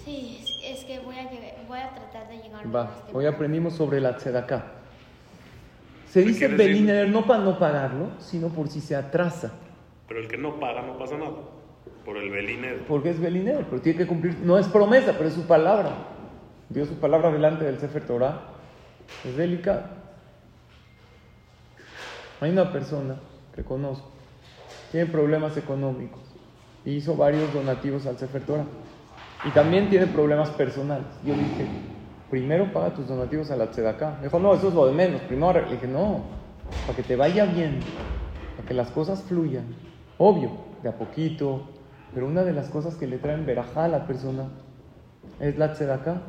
Sí, 0.06 0.44
es- 0.64 0.84
que 0.86 1.00
voy 1.00 1.16
a, 1.18 1.30
voy 1.68 1.80
a 1.80 1.90
tratar 1.94 2.28
de 2.30 2.38
llegar 2.38 2.66
Va. 2.76 2.86
más 2.86 2.94
Hoy 3.14 3.26
aprendimos 3.26 3.74
sobre 3.76 4.00
la 4.02 4.16
tzedaká. 4.18 4.66
Se 6.10 6.22
¿Qué 6.22 6.28
dice? 6.30 6.48
Beliner 6.48 7.08
no 7.10 7.26
para 7.28 7.44
no 7.44 7.60
pagarlo, 7.60 8.10
sino 8.20 8.50
por 8.50 8.70
si 8.70 8.82
se 8.82 8.96
atrasa. 8.96 9.52
Pero 10.08 10.20
el 10.22 10.28
que 10.28 10.38
no 10.38 10.60
paga 10.60 10.82
no 10.82 10.98
pasa 10.98 11.18
nada. 11.18 11.36
Por 12.04 12.18
el 12.18 12.32
Beliner. 12.32 12.86
Porque 12.88 13.12
es 13.12 13.20
Beliner, 13.20 13.66
pero 13.70 13.82
tiene 13.82 14.00
que 14.00 14.08
cumplir. 14.08 14.36
No 14.40 14.58
es 14.58 14.68
promesa, 14.68 15.14
pero 15.16 15.30
es 15.30 15.36
su 15.36 15.46
palabra. 15.46 15.92
Dio 16.70 16.86
su 16.86 16.96
palabra 16.96 17.30
delante 17.32 17.66
del 17.66 17.78
Sefer 17.80 18.06
Torah. 18.08 18.42
Es 19.24 19.36
delicado. 19.38 19.84
Hay 22.42 22.50
una 22.52 22.72
persona 22.72 23.16
que 23.56 23.64
conozco, 23.64 24.10
tiene 24.92 25.08
problemas 25.12 25.58
económicos 25.58 26.22
y 26.86 26.92
hizo 26.92 27.16
varios 27.16 27.54
donativos 27.54 28.06
al 28.08 28.18
Sefer 28.18 28.42
Torah. 28.44 28.66
Y 29.46 29.52
también 29.52 29.90
tiene 29.90 30.08
problemas 30.08 30.50
personales. 30.50 31.08
Yo 31.24 31.34
dije, 31.34 31.66
primero 32.30 32.72
paga 32.74 32.94
tus 32.94 33.08
donativos 33.08 33.50
a 33.52 33.56
la 33.56 33.72
Tzedakah. 33.72 34.18
Me 34.18 34.24
dijo, 34.24 34.40
no, 34.40 34.54
eso 34.54 34.68
es 34.68 34.74
lo 34.74 34.86
de 34.86 34.94
menos. 34.94 35.22
Primero 35.22 35.50
arregla". 35.50 35.70
Le 35.70 35.76
dije, 35.76 35.88
no, 35.88 36.22
para 36.86 36.96
que 36.96 37.04
te 37.04 37.16
vaya 37.16 37.46
bien, 37.46 37.80
para 38.58 38.68
que 38.68 38.74
las 38.74 38.90
cosas 38.92 39.24
fluyan. 39.24 39.66
Obvio, 40.18 40.52
de 40.84 40.90
a 40.90 40.94
poquito. 40.94 41.70
Pero 42.14 42.28
una 42.28 42.44
de 42.44 42.54
las 42.54 42.70
cosas 42.70 42.96
que 42.96 43.08
le 43.08 43.18
traen 43.18 43.46
verajá 43.46 43.86
a 43.86 43.88
la 43.88 44.06
persona 44.08 44.46
es 45.40 45.58
la 45.58 45.74
Tzedakah. 45.74 46.22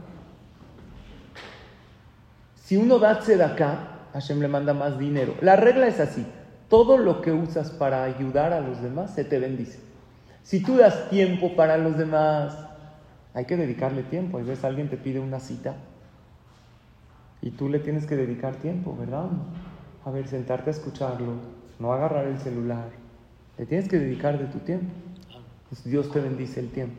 Si 2.71 2.77
uno 2.77 3.01
da 3.01 3.19
tzedakah, 3.19 4.13
Hashem 4.13 4.39
le 4.41 4.47
manda 4.47 4.73
más 4.73 4.97
dinero. 4.97 5.35
La 5.41 5.57
regla 5.57 5.89
es 5.89 5.99
así: 5.99 6.25
todo 6.69 6.99
lo 6.99 7.21
que 7.21 7.33
usas 7.33 7.73
para 7.73 8.05
ayudar 8.05 8.53
a 8.53 8.61
los 8.61 8.81
demás 8.81 9.13
se 9.13 9.25
te 9.25 9.41
bendice. 9.41 9.81
Si 10.45 10.63
tú 10.63 10.77
das 10.77 11.11
tiempo 11.11 11.57
para 11.57 11.77
los 11.79 11.99
demás, 11.99 12.70
hay 13.35 13.45
que 13.45 13.57
dedicarle 13.57 14.03
tiempo. 14.03 14.39
A 14.39 14.43
veces 14.43 14.65
alguien 14.65 14.89
te 14.89 14.97
pide 14.97 15.21
una 15.21 15.41
cita 15.41 15.77
y 17.43 17.51
tú 17.51 17.69
le 17.69 17.79
tienes 17.79 18.07
que 18.07 18.17
dedicar 18.17 18.57
tiempo, 18.57 18.97
¿verdad? 18.99 19.27
A 20.05 20.11
ver, 20.11 20.29
sentarte 20.29 20.71
a 20.71 20.73
escucharlo, 20.73 21.35
no 21.79 21.93
agarrar 21.93 22.27
el 22.27 22.39
celular. 22.39 22.89
Le 23.59 23.67
tienes 23.67 23.89
que 23.89 23.99
dedicar 23.99 24.39
de 24.39 24.47
tu 24.47 24.59
tiempo. 24.59 24.93
Pues 25.69 25.85
Dios 25.85 26.11
te 26.11 26.21
bendice 26.21 26.61
el 26.61 26.71
tiempo. 26.71 26.97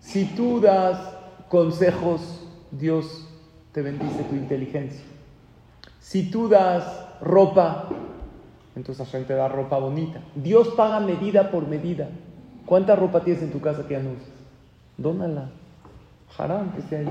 Si 0.00 0.24
tú 0.24 0.60
das 0.60 1.16
consejos, 1.48 2.46
Dios 2.70 3.26
te 3.72 3.82
bendice 3.82 4.24
tu 4.24 4.34
inteligencia. 4.34 5.04
Si 6.00 6.30
tú 6.30 6.48
das 6.48 6.84
ropa, 7.20 7.88
entonces 8.74 9.06
Hashem 9.06 9.24
te 9.24 9.34
da 9.34 9.48
ropa 9.48 9.78
bonita. 9.78 10.20
Dios 10.34 10.68
paga 10.76 11.00
medida 11.00 11.50
por 11.50 11.66
medida. 11.68 12.08
¿Cuánta 12.66 12.96
ropa 12.96 13.22
tienes 13.22 13.42
en 13.42 13.52
tu 13.52 13.60
casa 13.60 13.86
que 13.86 13.94
ya 13.94 14.00
no 14.00 14.10
usas? 14.10 14.41
Dónala. 14.96 15.50
Haram 16.36 16.72
que 16.72 16.80
esté 16.80 16.96
ahí. 16.98 17.08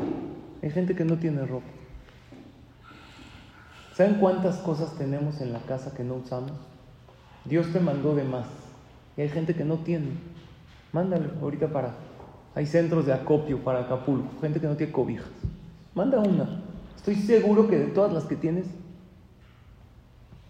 Hay 0.64 0.70
gente 0.72 0.96
que 0.96 1.06
no 1.06 1.18
tiene 1.18 1.46
ropa. 1.46 1.68
¿Saben 3.94 4.16
cuántas 4.16 4.58
cosas 4.58 4.98
tenemos 4.98 5.42
en 5.42 5.54
la 5.54 5.60
casa 5.60 5.94
que 5.94 6.04
no 6.04 6.16
usamos? 6.16 6.54
Dios 7.46 7.72
te 7.74 7.80
mandó 7.80 8.16
de 8.16 8.24
más. 8.24 8.48
Y 9.18 9.22
hay 9.22 9.30
gente 9.30 9.54
que 9.54 9.66
no 9.66 9.78
tiene. 9.78 10.12
Mándale 10.92 11.30
ahorita 11.42 11.68
para. 11.68 11.94
Hay 12.56 12.66
centros 12.66 13.06
de 13.06 13.14
acopio 13.14 13.64
para 13.64 13.82
Acapulco. 13.82 14.40
Gente 14.42 14.60
que 14.60 14.68
no 14.68 14.76
tiene 14.76 14.92
cobijas. 14.92 15.30
Manda 15.94 16.20
una. 16.20 16.62
Estoy 16.96 17.16
seguro 17.16 17.68
que 17.68 17.78
de 17.78 17.88
todas 17.88 18.14
las 18.14 18.26
que 18.26 18.36
tienes. 18.36 18.66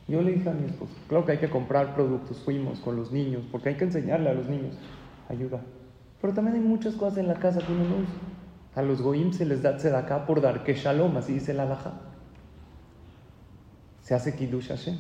Yo 0.08 0.22
le 0.22 0.34
dije 0.34 0.50
a 0.50 0.54
mi 0.54 0.66
esposo, 0.66 0.92
claro 1.08 1.26
que 1.26 1.32
hay 1.32 1.38
que 1.38 1.50
comprar 1.50 1.96
productos, 1.96 2.38
fuimos 2.40 2.80
con 2.80 2.98
los 2.98 3.14
niños, 3.14 3.44
porque 3.50 3.70
hay 3.70 3.76
que 3.76 3.86
enseñarle 3.86 4.30
a 4.30 4.34
los 4.34 4.48
niños, 4.50 4.76
ayuda. 5.30 5.62
Pero 6.22 6.34
también 6.34 6.58
hay 6.58 6.62
muchas 6.62 6.94
cosas 6.94 7.18
en 7.18 7.28
la 7.28 7.34
casa 7.34 7.60
que 7.60 7.72
uno 7.72 7.84
no 7.84 7.96
usa. 7.96 8.14
A 8.76 8.82
los 8.82 9.02
goim 9.02 9.34
se 9.34 9.46
les 9.46 9.62
da 9.62 9.76
tzedakah 9.76 10.26
por 10.26 10.40
dar 10.40 10.64
que 10.64 10.76
shalom, 10.76 11.18
así 11.18 11.34
dice 11.34 11.54
la 11.54 11.64
alajá. 11.64 11.94
Se 14.02 14.16
hace 14.16 14.36
kiddush 14.36 14.70
Hashem. 14.70 14.98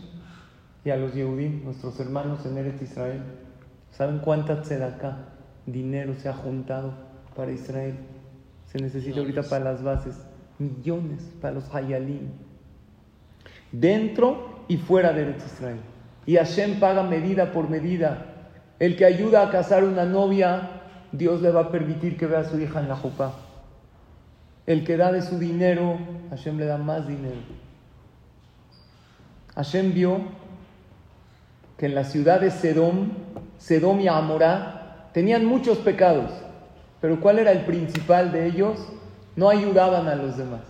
Y 0.84 0.90
a 0.90 0.98
los 0.98 1.13
Yehudim, 1.13 1.63
nuestros 1.63 2.00
hermanos 2.00 2.46
en 2.46 2.58
Eretz 2.58 2.82
Israel, 2.82 3.22
¿saben 3.92 4.20
cuánta 4.20 4.62
tzedakah, 4.62 5.30
dinero 5.68 6.16
se 6.16 6.28
ha 6.28 6.34
juntado 6.34 6.94
para 7.36 7.51
Israel? 7.51 7.98
Se 8.66 8.80
necesita 8.80 9.20
ahorita 9.20 9.44
para 9.44 9.66
las 9.66 9.84
bases. 9.84 10.16
Millones 10.58 11.24
para 11.40 11.54
los 11.56 11.74
hayalim. 11.74 12.32
Dentro 13.72 14.63
y 14.68 14.78
fuera 14.78 15.13
de 15.13 15.22
Eretz 15.22 15.46
Israel. 15.46 15.80
Y 16.25 16.36
Hashem 16.36 16.80
paga 16.80 17.04
medida 17.04 17.51
por 17.51 17.70
medida. 17.70 18.25
El 18.80 18.98
que 18.98 19.06
ayuda 19.06 19.48
a 19.48 19.51
casar 19.51 19.84
una 19.84 20.06
novia, 20.06 20.81
Dios 21.12 21.41
le 21.41 21.51
va 21.51 21.62
a 21.62 21.72
permitir 21.72 22.18
que 22.18 22.25
vea 22.25 22.39
a 22.39 22.44
su 22.44 22.60
hija 22.60 22.80
en 22.80 22.88
la 22.88 22.96
jupá. 22.96 23.34
El 24.65 24.86
que 24.86 24.96
da 24.96 25.12
de 25.12 25.22
su 25.22 25.38
dinero, 25.38 25.98
Hashem 26.30 26.58
le 26.58 26.65
da 26.65 26.77
más 26.77 27.08
dinero. 27.08 27.39
Hashem 29.56 29.94
vio 29.94 30.20
que 31.77 31.88
en 31.88 31.96
la 31.96 32.03
ciudad 32.03 32.39
de 32.39 32.51
Sedom, 32.51 33.10
Sedom 33.58 34.00
y 34.00 34.08
Amorá, 34.08 35.10
tenían 35.13 35.46
muchos 35.46 35.80
pecados. 35.80 36.32
Pero 37.01 37.20
¿cuál 37.20 37.39
era 37.39 37.51
el 37.51 37.65
principal 37.65 38.32
de 38.32 38.46
ellos? 38.46 38.80
No 39.36 39.50
ayudaban 39.50 40.08
a 40.08 40.15
los 40.15 40.38
demás. 40.38 40.62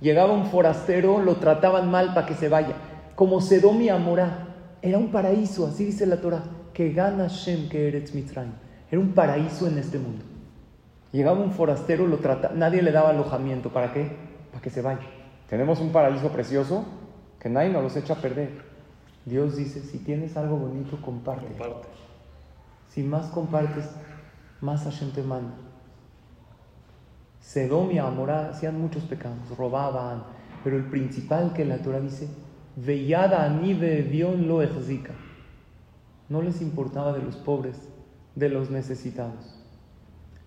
Llegaba 0.00 0.32
un 0.32 0.46
forastero, 0.46 1.20
lo 1.20 1.36
trataban 1.36 1.90
mal 1.90 2.14
para 2.14 2.26
que 2.26 2.34
se 2.34 2.48
vaya. 2.48 2.74
Como 3.14 3.40
Sedom 3.40 3.80
y 3.82 3.88
Amorá. 3.88 4.48
Era 4.80 4.98
un 4.98 5.12
paraíso, 5.12 5.66
así 5.66 5.84
dice 5.84 6.06
la 6.06 6.20
Torah. 6.20 6.42
Que 6.72 6.92
gana 6.92 7.28
Shem 7.28 7.68
que 7.68 7.88
Eretz 7.88 8.14
Mitzrayim. 8.14 8.61
Era 8.92 9.00
un 9.00 9.12
paraíso 9.12 9.66
en 9.66 9.78
este 9.78 9.98
mundo. 9.98 10.22
Llegaba 11.12 11.40
un 11.40 11.52
forastero, 11.52 12.06
lo 12.06 12.18
trata, 12.18 12.52
nadie 12.54 12.82
le 12.82 12.92
daba 12.92 13.08
alojamiento. 13.08 13.70
¿Para 13.70 13.90
qué? 13.90 14.14
Para 14.50 14.60
que 14.60 14.68
se 14.68 14.82
vaya. 14.82 15.00
Tenemos 15.48 15.80
un 15.80 15.92
paraíso 15.92 16.28
precioso 16.28 16.84
que 17.40 17.48
nadie 17.48 17.70
nos 17.70 17.82
los 17.82 17.96
echa 17.96 18.12
a 18.12 18.18
perder. 18.18 18.50
Dios 19.24 19.56
dice, 19.56 19.80
si 19.80 19.98
tienes 19.98 20.36
algo 20.36 20.58
bonito, 20.58 21.00
comparte. 21.00 21.46
Comparte. 21.46 21.88
Si 22.90 23.02
más 23.02 23.28
compartes, 23.28 23.88
más 24.60 24.84
Hashem 24.84 25.12
te 25.12 25.22
manda. 25.22 25.54
Sedom 27.40 27.90
y 27.92 27.98
Amorá 27.98 28.50
hacían 28.50 28.78
muchos 28.78 29.04
pecados, 29.04 29.56
robaban, 29.56 30.24
pero 30.62 30.76
el 30.76 30.84
principal 30.84 31.54
que 31.54 31.64
la 31.64 31.78
Torah 31.78 32.00
dice, 32.00 32.28
Veyada 32.76 33.44
ani 33.44 33.72
bevión 33.72 34.46
lo 34.46 34.60
ejzika. 34.60 35.14
No 36.28 36.42
les 36.42 36.60
importaba 36.60 37.14
de 37.14 37.22
los 37.22 37.36
pobres, 37.36 37.91
de 38.34 38.48
los 38.48 38.70
necesitados. 38.70 39.58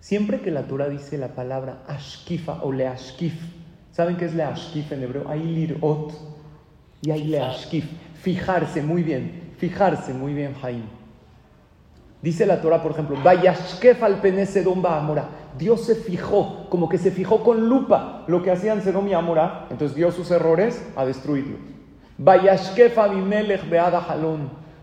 Siempre 0.00 0.40
que 0.40 0.50
la 0.50 0.62
Torah 0.62 0.88
dice 0.88 1.18
la 1.18 1.28
palabra 1.28 1.82
ashkifa 1.88 2.62
o 2.62 2.72
leashkif, 2.72 3.34
¿saben 3.92 4.16
qué 4.16 4.26
es 4.26 4.34
leashkif 4.34 4.92
en 4.92 5.02
hebreo? 5.02 5.28
Hay 5.28 5.42
lirot 5.42 6.12
y 7.02 7.10
hay 7.10 7.24
leashkif. 7.24 7.84
Fijarse 8.22 8.82
muy 8.82 9.02
bien, 9.02 9.52
fijarse 9.58 10.12
muy 10.12 10.34
bien, 10.34 10.54
Jaim. 10.54 10.84
Dice 12.22 12.46
la 12.46 12.60
Torah, 12.60 12.82
por 12.82 12.92
ejemplo, 12.92 13.16
Vayashkef 13.22 14.02
al 14.02 14.20
pene 14.20 14.46
Sedom 14.46 14.84
Amora. 14.84 15.28
Dios 15.58 15.84
se 15.84 15.94
fijó, 15.94 16.68
como 16.70 16.88
que 16.88 16.98
se 16.98 17.10
fijó 17.10 17.44
con 17.44 17.68
lupa 17.68 18.24
lo 18.26 18.42
que 18.42 18.50
hacían 18.50 18.82
Sedom 18.82 19.06
y 19.06 19.12
Amora. 19.12 19.66
Entonces 19.70 19.96
vio 19.96 20.10
sus 20.10 20.30
errores 20.30 20.84
a 20.96 21.04
destruirlos. 21.04 21.60
Vayashkef 22.18 22.98
Abimelech 22.98 23.68
Beada. 23.68 24.04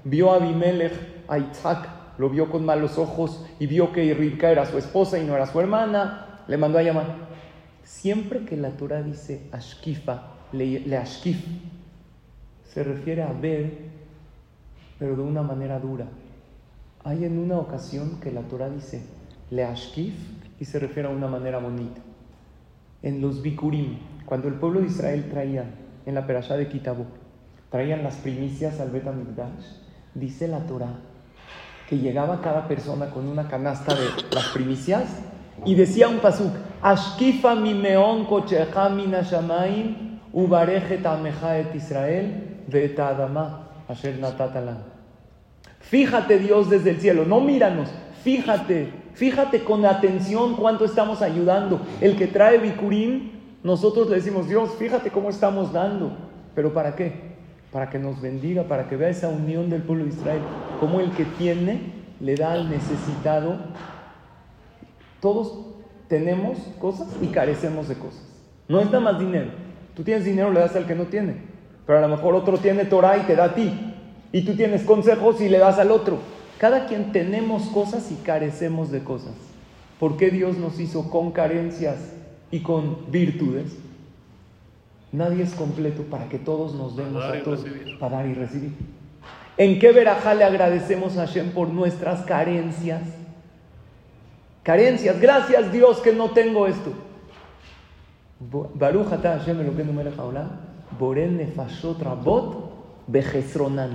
Vio 0.06 0.32
a 0.32 0.36
Abimelech 0.36 0.94
a 1.28 1.38
Isaac, 1.38 1.90
lo 2.17 2.29
vio 2.29 2.50
con 2.50 2.65
malos 2.65 2.98
ojos 2.98 3.46
y 3.60 3.67
vio 3.67 3.91
que 3.91 4.13
Ribka 4.13 4.51
era 4.51 4.65
su 4.65 4.77
esposa 4.77 5.17
y 5.17 5.25
no 5.25 5.36
era 5.36 5.48
su 5.48 5.60
hermana. 5.60 6.43
Le 6.48 6.58
mandó 6.58 6.77
a 6.77 6.84
llamar. 6.84 7.08
Siempre 7.84 8.46
que 8.46 8.55
la 8.55 8.72
Torah 8.72 9.01
dice 9.01 9.48
Ashkifa, 9.51 10.34
le, 10.51 10.82
le 10.82 10.98
Ashkif, 10.98 11.43
se 12.63 12.84
refiere 12.84 13.24
a 13.24 13.34
ver, 13.34 13.72
pero 15.00 15.15
de 15.15 15.22
una 15.22 15.41
manera 15.41 15.79
dura. 15.79 16.05
Hay 17.03 17.25
en 17.25 17.38
una 17.38 17.58
ocasión 17.58 18.20
que 18.22 18.32
la 18.32 18.41
Torah 18.41 18.70
dice 18.70 19.03
Leashkif 19.50 20.13
y 20.60 20.65
se 20.65 20.79
refiere 20.79 21.10
a 21.10 21.12
una 21.12 21.27
manera 21.27 21.60
bonita. 21.60 22.00
En 23.01 23.20
los 23.20 23.41
Bikurim, 23.41 23.98
cuando 24.25 24.48
el 24.48 24.53
pueblo 24.53 24.79
de 24.79 24.88
Israel 24.88 25.27
traía 25.29 25.65
en 26.05 26.15
la 26.15 26.25
perashá 26.25 26.55
de 26.55 26.70
Kitabú, 26.70 27.05
traían 27.70 28.03
las 28.03 28.15
primicias 28.15 28.79
al 28.79 28.91
Bet 28.91 29.03
dice 30.15 30.48
la 30.48 30.60
Torah 30.60 31.00
que 31.90 31.98
llegaba 31.98 32.42
cada 32.42 32.68
persona 32.68 33.10
con 33.10 33.28
una 33.28 33.48
canasta 33.48 33.94
de 33.94 34.08
las 34.32 34.48
primicias 34.50 35.04
y 35.66 35.75
decía 35.75 36.08
un 36.08 36.20
pasuk, 36.20 36.52
Ashkifa 36.82 37.56
mi 37.56 37.74
meon 37.74 38.25
kochecha 38.25 38.90
min 38.90 39.13
et 41.54 41.75
Israel 41.75 42.54
asher. 43.88 44.16
Fíjate 45.80 46.40
Dios 46.40 46.70
desde 46.70 46.92
el 46.92 47.00
cielo, 47.00 47.25
no 47.25 47.42
míranos, 47.42 47.90
fíjate, 48.24 48.92
fíjate 49.13 49.63
con 49.63 49.86
atención 49.86 50.56
cuánto 50.56 50.86
estamos 50.86 51.22
ayudando. 51.22 51.82
El 52.02 52.16
que 52.16 52.28
trae 52.28 52.58
Bikurim, 52.58 53.32
nosotros 53.63 54.10
le 54.10 54.16
decimos, 54.16 54.48
Dios, 54.48 54.72
fíjate 54.80 55.12
cómo 55.12 55.30
estamos 55.30 55.72
dando. 55.72 56.18
¿Pero 56.56 56.74
para 56.74 56.96
qué? 56.96 57.33
Para 57.74 57.89
que 57.89 57.98
nos 57.98 58.22
bendiga, 58.22 58.63
para 58.63 58.88
que 58.88 58.96
vea 58.96 59.10
esa 59.10 59.30
unión 59.30 59.72
del 59.72 59.82
pueblo 59.82 60.06
de 60.06 60.12
Israel, 60.12 60.42
como 60.80 61.00
el 61.00 61.12
que 61.12 61.25
tiene 61.25 61.92
le 62.20 62.36
da 62.36 62.53
al 62.53 62.70
necesitado. 62.70 63.58
Todos 65.20 65.58
tenemos 66.08 66.60
cosas 66.80 67.08
y 67.20 67.27
carecemos 67.27 67.88
de 67.89 67.96
cosas. 67.96 68.24
No 68.68 68.80
es 68.80 68.86
nada 68.86 69.00
más 69.00 69.20
dinero. 69.20 69.50
Tú 69.96 70.03
tienes 70.03 70.24
dinero, 70.24 70.51
le 70.51 70.60
das 70.60 70.75
al 70.75 70.86
que 70.86 70.94
no 70.94 71.06
tiene. 71.06 71.38
Pero 71.88 71.98
a 71.98 72.01
lo 72.01 72.08
mejor 72.08 72.36
otro 72.36 72.60
tiene 72.60 72.86
Torah 72.86 73.18
y 73.18 73.22
te 73.22 73.36
da 73.36 73.46
a 73.46 73.56
ti. 73.56 73.72
Y 74.32 74.46
tú 74.46 74.56
tienes 74.56 74.84
consejos 74.84 75.42
y 75.42 75.50
le 75.50 75.58
das 75.58 75.80
al 75.80 75.92
otro. 75.92 76.20
Cada 76.60 76.86
quien 76.86 77.12
tenemos 77.12 77.63
cosas 77.70 78.12
y 78.12 78.15
carecemos 78.24 78.92
de 78.92 79.03
cosas. 79.03 79.34
¿Por 80.00 80.18
qué 80.18 80.30
Dios 80.30 80.58
nos 80.58 80.80
hizo 80.80 81.10
con 81.10 81.32
carencias 81.32 81.98
y 82.51 82.60
con 82.60 83.12
virtudes? 83.12 83.75
Nadie 85.13 85.43
es 85.43 85.53
completo 85.53 86.01
para 86.01 86.27
que 86.27 86.39
todos 86.39 86.74
nos 86.74 86.98
demos 86.98 87.24
a 87.24 87.43
todos 87.43 87.63
para 88.00 88.17
dar 88.17 88.25
y 88.25 88.34
recibir. 88.34 88.72
¿En 89.58 89.77
qué 89.77 89.91
verajá 89.91 90.34
le 90.34 90.43
agradecemos 90.43 91.15
a 91.17 91.27
Hashem 91.27 91.51
por 91.51 91.70
nuestras 91.70 92.22
carencias? 92.25 93.03
Carencias. 94.63 95.22
Gracias 95.22 95.72
Dios 95.72 96.00
que 96.00 96.13
no 96.13 96.32
tengo 96.32 96.65
esto. 96.65 96.91
Baruch 98.74 99.13
atah 99.13 99.38
Hashem 99.38 99.62
Elokeinu 99.62 99.93
melech 99.93 100.17
haolam, 100.17 100.50
nefashot 101.00 102.01
rabot 102.01 102.72
bechesronan. 103.05 103.93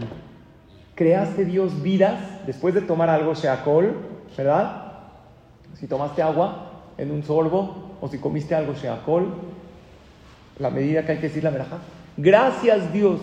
Creaste 0.95 1.45
Dios 1.45 1.83
vidas 1.83 2.47
después 2.47 2.75
de 2.75 2.83
tomar 2.83 3.11
algo 3.11 3.35
sheakol, 3.35 3.93
¿verdad? 4.37 4.93
Si 5.75 5.89
tomaste 5.89 6.23
agua 6.23 6.71
en 6.97 7.11
un 7.11 7.25
sorbo 7.25 7.97
o 8.01 8.09
si 8.09 8.19
comiste 8.19 8.55
algo 8.55 8.75
sheakol, 8.75 9.35
la 10.59 10.71
medida 10.71 11.05
que 11.05 11.13
hay 11.13 11.19
que 11.19 11.29
decir 11.29 11.45
la 11.45 11.51
verajá. 11.51 11.79
Gracias 12.17 12.93
Dios 12.93 13.21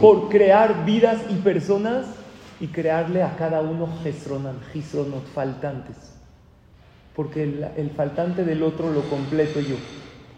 por 0.00 0.28
crear 0.28 0.84
vidas 0.84 1.20
y 1.30 1.34
personas 1.36 2.06
y 2.60 2.66
crearle 2.66 3.22
a 3.22 3.36
cada 3.36 3.62
uno 3.62 3.88
Jesronan, 4.02 4.58
Gisronot, 4.72 5.24
faltantes. 5.34 5.96
Porque 7.16 7.42
el, 7.42 7.66
el 7.76 7.90
faltante 7.90 8.44
del 8.44 8.62
otro 8.62 8.92
lo 8.92 9.02
completo 9.08 9.60
yo. 9.60 9.76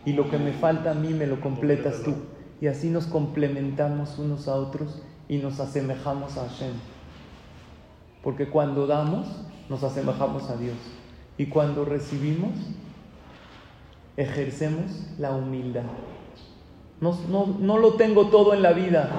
Y 0.04 0.12
lo 0.12 0.30
que 0.30 0.38
me 0.38 0.52
falta 0.52 0.92
a 0.92 0.94
mí 0.94 1.12
me 1.12 1.26
lo 1.26 1.40
completas 1.40 2.02
tú. 2.02 2.14
Y 2.60 2.68
así 2.68 2.90
nos 2.90 3.06
complementamos 3.06 4.18
unos 4.18 4.46
a 4.46 4.54
otros 4.54 5.02
y 5.28 5.38
nos 5.38 5.58
asemejamos 5.58 6.36
a 6.36 6.48
Hashem. 6.48 6.74
Porque 8.22 8.48
cuando 8.48 8.86
damos, 8.86 9.26
nos 9.68 9.82
asemejamos 9.82 10.48
a 10.48 10.56
Dios. 10.56 10.76
Y 11.38 11.46
cuando 11.46 11.84
recibimos, 11.84 12.52
ejercemos 14.16 15.06
la 15.18 15.32
humildad. 15.32 15.84
No, 17.00 17.18
no, 17.28 17.56
no 17.58 17.78
lo 17.78 17.94
tengo 17.94 18.28
todo 18.28 18.54
en 18.54 18.62
la 18.62 18.72
vida. 18.72 19.10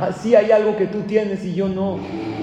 Así 0.00 0.34
hay 0.34 0.50
algo 0.50 0.76
que 0.76 0.86
tú 0.86 1.00
tienes 1.02 1.44
y 1.44 1.54
yo 1.54 1.68
no. 1.68 1.98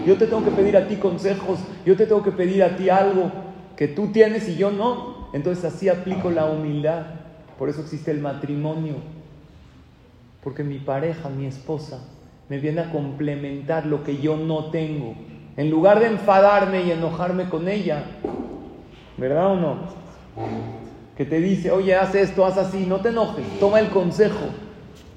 Yo 0.06 0.18
te 0.18 0.28
tengo 0.28 0.44
que 0.44 0.52
pedir 0.52 0.76
a 0.76 0.88
ti 0.88 0.98
consejos, 0.98 1.60
yo 1.86 1.96
te 1.96 2.06
tengo 2.06 2.24
que 2.24 2.32
pedir 2.32 2.64
a 2.64 2.76
ti 2.76 2.90
algo 2.90 3.32
que 3.78 3.88
tú 3.88 4.08
tienes 4.08 4.50
y 4.50 4.58
yo 4.58 4.72
no. 4.72 5.30
Entonces 5.34 5.66
así 5.66 5.88
aplico 5.88 6.30
la 6.30 6.46
humildad. 6.46 7.06
Por 7.58 7.70
eso 7.70 7.82
existe 7.82 8.12
el 8.12 8.20
matrimonio. 8.20 8.96
Porque 10.44 10.64
mi 10.64 10.80
pareja, 10.80 11.30
mi 11.30 11.46
esposa, 11.46 12.00
me 12.50 12.58
viene 12.58 12.82
a 12.82 12.92
complementar 12.92 13.86
lo 13.86 14.04
que 14.04 14.18
yo 14.18 14.36
no 14.36 14.66
tengo. 14.66 15.16
En 15.56 15.70
lugar 15.70 16.00
de 16.00 16.08
enfadarme 16.08 16.84
y 16.84 16.92
enojarme 16.92 17.48
con 17.48 17.70
ella. 17.70 18.04
¿Verdad 19.18 19.52
o 19.52 19.56
no? 19.56 20.83
Que 21.18 21.26
te 21.26 21.40
dice, 21.40 21.72
oye, 21.72 21.96
haz 21.96 22.16
esto, 22.16 22.46
haz 22.46 22.58
así, 22.58 22.86
no 22.88 23.00
te 23.00 23.10
enojes, 23.10 23.46
toma 23.60 23.80
el 23.80 23.90
consejo. 23.90 24.50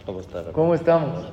¿Cómo 0.05 0.21
está? 0.21 0.45
¿Cómo 0.53 0.75
estamos? 0.75 1.25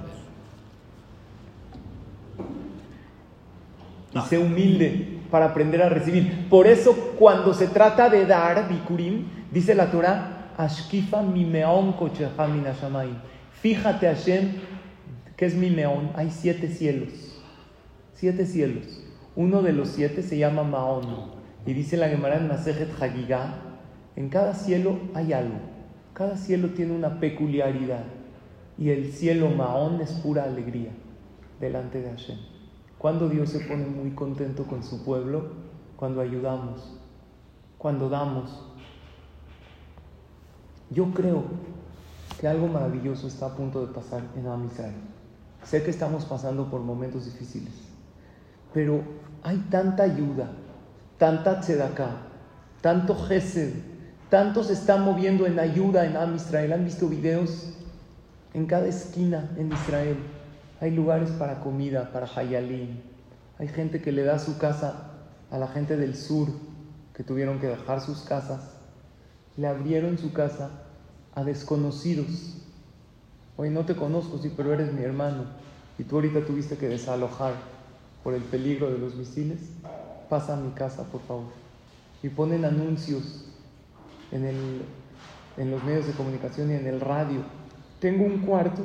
Y 4.16 4.20
sé 4.22 4.38
humilde 4.38 5.20
para 5.30 5.48
aprender 5.48 5.82
a 5.82 5.90
recibir. 5.90 6.48
Por 6.50 6.68
eso, 6.68 6.96
cuando 7.18 7.54
se 7.54 7.68
trata 7.68 8.10
de 8.10 8.26
dar, 8.26 8.70
Bikurim, 8.70 9.26
dice 9.52 9.74
la 9.76 9.92
Torah, 9.92 10.52
Ashkifa 10.58 11.22
mimeon. 11.22 11.96
Fíjate, 13.62 14.08
Hashem, 14.08 14.52
que 15.36 15.46
es 15.46 15.56
mimeón. 15.56 16.12
Hay 16.16 16.30
siete 16.30 16.68
cielos. 16.68 17.10
Siete 18.14 18.46
cielos. 18.46 19.02
Uno 19.36 19.62
de 19.62 19.74
los 19.74 19.90
siete 19.90 20.22
se 20.22 20.38
llama 20.38 20.64
Maón. 20.64 21.32
Y 21.66 21.74
dice 21.74 21.98
la 21.98 22.10
Gemara 22.10 22.38
en 22.38 22.48
Masejet 22.48 22.90
Hagigah, 23.02 23.56
en 24.16 24.30
cada 24.30 24.54
cielo 24.54 25.00
hay 25.14 25.34
algo. 25.34 25.60
Cada 26.14 26.38
cielo 26.38 26.70
tiene 26.70 26.94
una 26.94 27.20
peculiaridad. 27.20 28.06
Y 28.78 28.90
el 28.90 29.12
cielo 29.12 29.50
Maón 29.50 30.02
es 30.02 30.12
pura 30.12 30.44
alegría 30.44 30.92
delante 31.60 32.02
de 32.02 32.10
Hashem. 32.10 32.38
Cuando 32.98 33.30
Dios 33.30 33.50
se 33.50 33.60
pone 33.60 33.86
muy 33.86 34.12
contento 34.12 34.66
con 34.66 34.84
su 34.84 35.04
pueblo, 35.04 35.52
cuando 35.96 36.22
ayudamos, 36.22 37.00
cuando 37.78 38.10
damos. 38.10 38.64
Yo 40.90 41.12
creo 41.12 41.44
que 42.40 42.48
algo 42.48 42.68
maravilloso 42.68 43.28
está 43.28 43.48
a 43.48 43.56
punto 43.56 43.86
de 43.86 43.94
pasar 43.94 44.24
en 44.36 44.48
Am. 44.48 44.70
Sé 45.64 45.84
que 45.84 45.92
estamos 45.92 46.26
pasando 46.26 46.70
por 46.70 46.82
momentos 46.82 47.26
difíciles, 47.26 47.74
pero 48.74 49.02
hay 49.44 49.58
tanta 49.70 50.04
ayuda, 50.04 50.52
tanta 51.18 51.60
tzedakah, 51.62 52.18
tanto 52.82 53.16
gesed, 53.16 53.74
tanto 54.34 54.64
se 54.64 54.74
está 54.74 54.98
moviendo 54.98 55.46
en 55.46 55.60
ayuda 55.60 56.08
en 56.08 56.18
Am 56.18 56.34
Israel. 56.34 56.74
¿Han 56.74 56.86
visto 56.86 57.08
videos? 57.08 57.70
En 58.56 58.66
cada 58.66 58.88
esquina 58.88 59.52
en 59.58 59.72
Israel 59.72 60.18
hay 60.82 60.90
lugares 60.90 61.30
para 61.30 61.60
comida, 61.60 62.12
para 62.12 62.26
hayalim. 62.26 63.00
Hay 63.60 63.68
gente 63.68 64.02
que 64.02 64.12
le 64.12 64.24
da 64.24 64.40
su 64.40 64.58
casa 64.58 65.12
a 65.52 65.60
la 65.60 65.68
gente 65.68 65.98
del 65.98 66.16
sur 66.16 66.48
que 67.16 67.24
tuvieron 67.24 67.60
que 67.60 67.68
dejar 67.68 68.02
sus 68.02 68.22
casas. 68.22 68.72
Le 69.56 69.68
abrieron 69.68 70.18
su 70.18 70.34
casa 70.34 70.82
a 71.36 71.44
desconocidos. 71.44 72.56
Oye, 73.56 73.70
no 73.70 73.86
te 73.86 73.96
conozco, 73.96 74.40
sí, 74.40 74.52
pero 74.58 74.74
eres 74.74 74.92
mi 74.94 75.04
hermano. 75.04 75.44
Y 76.00 76.06
tú 76.06 76.16
ahorita 76.16 76.44
tuviste 76.44 76.76
que 76.76 76.90
desalojar 76.90 77.54
por 78.24 78.34
el 78.34 78.42
peligro 78.42 78.90
de 78.90 78.98
los 78.98 79.14
misiles. 79.14 79.60
Pasa 80.28 80.58
a 80.58 80.60
mi 80.60 80.72
casa, 80.72 81.04
por 81.04 81.22
favor. 81.22 81.52
Y 82.24 82.30
ponen 82.30 82.66
anuncios 82.66 83.53
en, 84.34 84.46
el, 84.46 84.82
en 85.58 85.72
los 85.72 85.84
medios 85.84 86.08
de 86.08 86.14
comunicación 86.14 86.72
y 86.72 86.74
en 86.74 86.88
el 86.88 87.00
radio. 87.00 87.42
Tengo 88.00 88.26
un 88.26 88.40
cuarto 88.40 88.82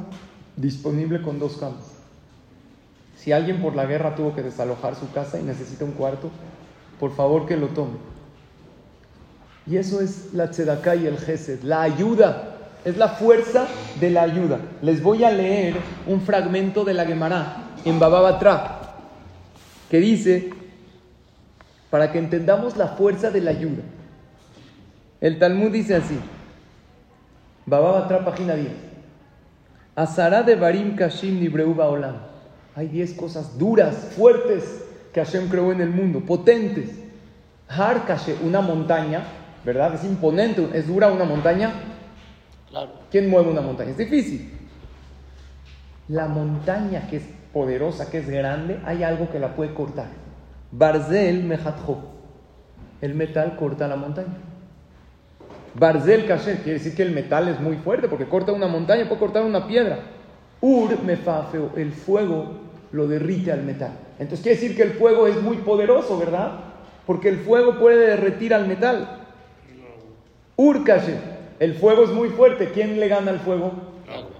disponible 0.56 1.22
con 1.22 1.38
dos 1.38 1.56
camas. 1.56 1.94
Si 3.16 3.32
alguien 3.32 3.60
por 3.60 3.74
la 3.74 3.86
guerra 3.86 4.14
tuvo 4.14 4.34
que 4.34 4.42
desalojar 4.42 4.94
su 4.94 5.10
casa 5.10 5.40
y 5.40 5.42
necesita 5.42 5.84
un 5.84 5.92
cuarto, 5.92 6.30
por 7.00 7.14
favor 7.16 7.46
que 7.46 7.56
lo 7.56 7.68
tome. 7.68 7.96
Y 9.66 9.76
eso 9.76 10.00
es 10.00 10.32
la 10.32 10.50
tzedaká 10.50 10.94
y 10.94 11.06
el 11.06 11.18
gesed, 11.18 11.62
la 11.62 11.82
ayuda, 11.82 12.56
es 12.84 12.96
la 12.96 13.08
fuerza 13.08 13.66
de 14.00 14.10
la 14.10 14.22
ayuda. 14.22 14.60
Les 14.82 15.02
voy 15.02 15.24
a 15.24 15.30
leer 15.30 15.76
un 16.06 16.20
fragmento 16.20 16.84
de 16.84 16.94
la 16.94 17.04
Gemara 17.04 17.64
en 17.84 17.98
Baba 17.98 18.20
Batra, 18.20 18.80
que 19.90 19.98
dice, 19.98 20.50
para 21.90 22.12
que 22.12 22.18
entendamos 22.18 22.76
la 22.76 22.88
fuerza 22.88 23.30
de 23.30 23.40
la 23.40 23.50
ayuda. 23.50 23.82
El 25.20 25.38
Talmud 25.38 25.72
dice 25.72 25.96
así, 25.96 26.18
Baba 27.66 27.92
Batra, 27.92 28.24
página 28.24 28.54
10. 28.54 28.68
Azara 29.96 30.42
de 30.42 30.54
Barim 30.54 30.94
Kashim 30.94 31.40
Nibreu 31.40 31.74
Baolam. 31.74 32.16
Hay 32.76 32.86
10 32.86 33.14
cosas 33.14 33.58
duras, 33.58 34.12
fuertes 34.16 34.84
que 35.12 35.20
Hashem 35.20 35.48
creó 35.48 35.72
en 35.72 35.80
el 35.80 35.90
mundo, 35.90 36.20
potentes. 36.20 36.90
Har 37.68 38.06
Kashe, 38.06 38.36
una 38.44 38.60
montaña, 38.60 39.24
¿verdad? 39.64 39.94
Es 39.94 40.04
imponente, 40.04 40.68
es 40.72 40.86
dura 40.86 41.08
una 41.08 41.24
montaña. 41.24 41.72
Claro. 42.70 42.92
¿Quién 43.10 43.28
mueve 43.28 43.50
una 43.50 43.60
montaña? 43.60 43.90
Es 43.90 43.98
difícil. 43.98 44.52
La 46.06 46.28
montaña 46.28 47.08
que 47.08 47.16
es 47.16 47.24
poderosa, 47.52 48.08
que 48.10 48.18
es 48.18 48.30
grande, 48.30 48.80
hay 48.84 49.02
algo 49.02 49.30
que 49.30 49.40
la 49.40 49.56
puede 49.56 49.74
cortar. 49.74 50.06
Barzel 50.70 51.42
Mejatjo. 51.42 51.98
El 53.00 53.14
metal 53.14 53.56
corta 53.56 53.88
la 53.88 53.96
montaña. 53.96 54.47
Barzel 55.78 56.26
Kasher 56.26 56.56
quiere 56.56 56.78
decir 56.78 56.94
que 56.94 57.02
el 57.02 57.12
metal 57.12 57.48
es 57.48 57.60
muy 57.60 57.76
fuerte 57.76 58.08
porque 58.08 58.26
corta 58.26 58.52
una 58.52 58.66
montaña, 58.66 59.08
puede 59.08 59.20
cortar 59.20 59.44
una 59.44 59.66
piedra. 59.66 60.00
Ur 60.60 61.02
Mefafeo, 61.02 61.70
el 61.76 61.92
fuego 61.92 62.46
lo 62.92 63.06
derrite 63.06 63.52
al 63.52 63.62
metal. 63.62 63.92
Entonces 64.18 64.42
quiere 64.42 64.60
decir 64.60 64.76
que 64.76 64.82
el 64.82 64.92
fuego 64.92 65.26
es 65.26 65.40
muy 65.40 65.58
poderoso, 65.58 66.18
¿verdad? 66.18 66.60
Porque 67.06 67.28
el 67.28 67.38
fuego 67.38 67.78
puede 67.78 68.08
derretir 68.08 68.52
al 68.52 68.66
metal. 68.66 69.20
Ur 70.56 70.84
Kasher, 70.84 71.20
el 71.60 71.74
fuego 71.74 72.04
es 72.04 72.10
muy 72.10 72.30
fuerte. 72.30 72.70
¿Quién 72.72 72.98
le 72.98 73.08
gana 73.08 73.30
al 73.30 73.38
fuego? 73.38 73.72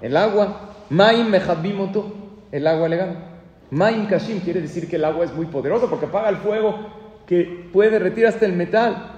El 0.02 0.16
agua. 0.16 0.74
Maim 0.90 1.28
Mejabimoto, 1.28 2.12
el 2.50 2.66
agua 2.66 2.88
le 2.88 2.96
gana. 2.96 3.28
Maim 3.70 4.06
Kashim 4.06 4.40
quiere 4.40 4.62
decir 4.62 4.88
que 4.88 4.96
el 4.96 5.04
agua 5.04 5.26
es 5.26 5.34
muy 5.34 5.46
poderoso 5.46 5.90
porque 5.90 6.06
apaga 6.06 6.30
el 6.30 6.38
fuego 6.38 6.74
que 7.26 7.68
puede 7.72 7.90
derretir 7.90 8.26
hasta 8.26 8.46
el 8.46 8.54
metal. 8.54 9.17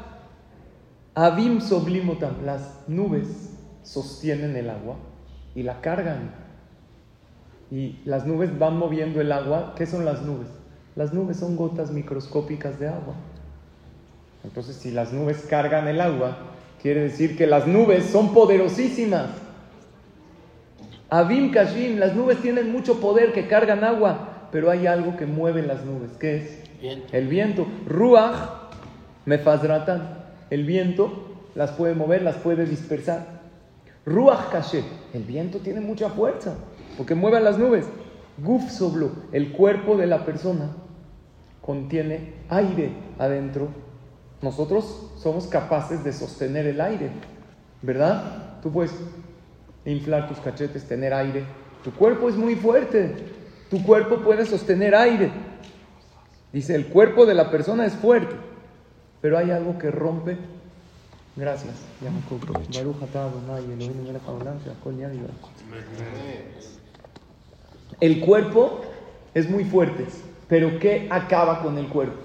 Avim 1.15 1.61
Soblimotam, 1.61 2.45
las 2.45 2.81
nubes 2.87 3.51
sostienen 3.83 4.57
el 4.57 4.71
agua 4.71 4.97
y 5.55 5.63
la 5.63 5.81
cargan. 5.81 6.35
y 7.73 8.01
las 8.05 8.27
nubes 8.27 8.59
van 8.59 8.77
moviendo 8.79 9.21
el 9.21 9.31
agua. 9.31 9.75
¿Qué 9.77 9.87
son 9.87 10.05
las 10.05 10.23
nubes? 10.23 10.49
Las 10.97 11.13
nubes 11.13 11.37
son 11.37 11.57
gotas 11.57 11.93
microscópicas 11.93 12.81
de 12.81 12.89
agua. 12.89 13.15
Entonces, 14.43 14.75
si 14.77 14.91
las 14.91 15.13
nubes 15.13 15.47
cargan 15.49 15.87
el 15.87 16.01
agua, 16.01 16.37
quiere 16.83 17.03
decir 17.03 17.37
que 17.37 17.47
las 17.47 17.67
nubes 17.69 18.07
son 18.07 18.35
poderosísimas. 18.35 19.29
Abim 21.11 21.53
Kashim, 21.53 21.99
las 21.99 22.15
nubes 22.17 22.41
tienen 22.41 22.73
mucho 22.73 23.01
poder 23.01 23.33
que 23.33 23.47
cargan 23.47 23.85
agua, 23.85 24.49
pero 24.51 24.71
hay 24.71 24.87
algo 24.87 25.17
que 25.17 25.27
mueve 25.27 25.63
las 25.63 25.85
nubes. 25.85 26.11
¿Qué 26.19 26.37
es? 26.37 27.13
El 27.13 27.29
viento. 27.29 27.67
Ruach 27.87 28.49
mefazratan. 29.27 30.20
El 30.51 30.65
viento 30.65 31.37
las 31.55 31.73
puede 31.73 31.95
mover, 31.95 32.23
las 32.23 32.37
puede 32.37 32.67
dispersar. 32.67 33.41
Ruach 34.05 34.51
Kashe. 34.51 34.85
El 35.15 35.23
viento 35.23 35.59
tiene 35.59 35.81
mucha 35.81 36.11
fuerza 36.11 36.57
porque 36.97 37.15
mueve 37.15 37.41
las 37.41 37.59
nubes. 37.59 37.87
Guf 38.39 38.71
soblo. 38.71 39.11
El 39.33 39.53
cuerpo 39.53 39.97
de 39.97 40.07
la 40.07 40.25
persona 40.25 40.71
contiene 41.61 42.35
aire 42.49 42.93
adentro 43.19 43.69
nosotros 44.43 45.11
somos 45.19 45.47
capaces 45.47 46.03
de 46.03 46.13
sostener 46.15 46.67
el 46.67 46.81
aire, 46.81 47.11
¿verdad? 47.83 48.59
Tú 48.63 48.73
puedes 48.73 48.93
inflar 49.85 50.29
tus 50.29 50.39
cachetes, 50.39 50.89
tener 50.89 51.13
aire. 51.13 51.45
Tu 51.85 51.93
cuerpo 51.93 52.29
es 52.29 52.37
muy 52.37 52.55
fuerte. 52.55 53.15
Tu 53.69 53.83
cuerpo 53.83 54.17
puede 54.21 54.47
sostener 54.47 54.95
aire. 54.95 55.31
Dice, 56.55 56.75
el 56.75 56.87
cuerpo 56.87 57.27
de 57.27 57.35
la 57.35 57.51
persona 57.51 57.85
es 57.85 57.93
fuerte, 57.93 58.35
pero 59.21 59.39
hay 59.39 59.51
algo 59.51 59.79
que 59.79 59.91
rompe. 59.91 60.37
Gracias. 61.37 61.75
El 68.01 68.21
cuerpo 68.21 68.83
es 69.35 69.49
muy 69.49 69.65
fuerte, 69.65 70.07
pero 70.49 70.79
¿qué 70.79 71.07
acaba 71.11 71.63
con 71.63 71.79
el 71.79 71.87
cuerpo? 71.89 72.19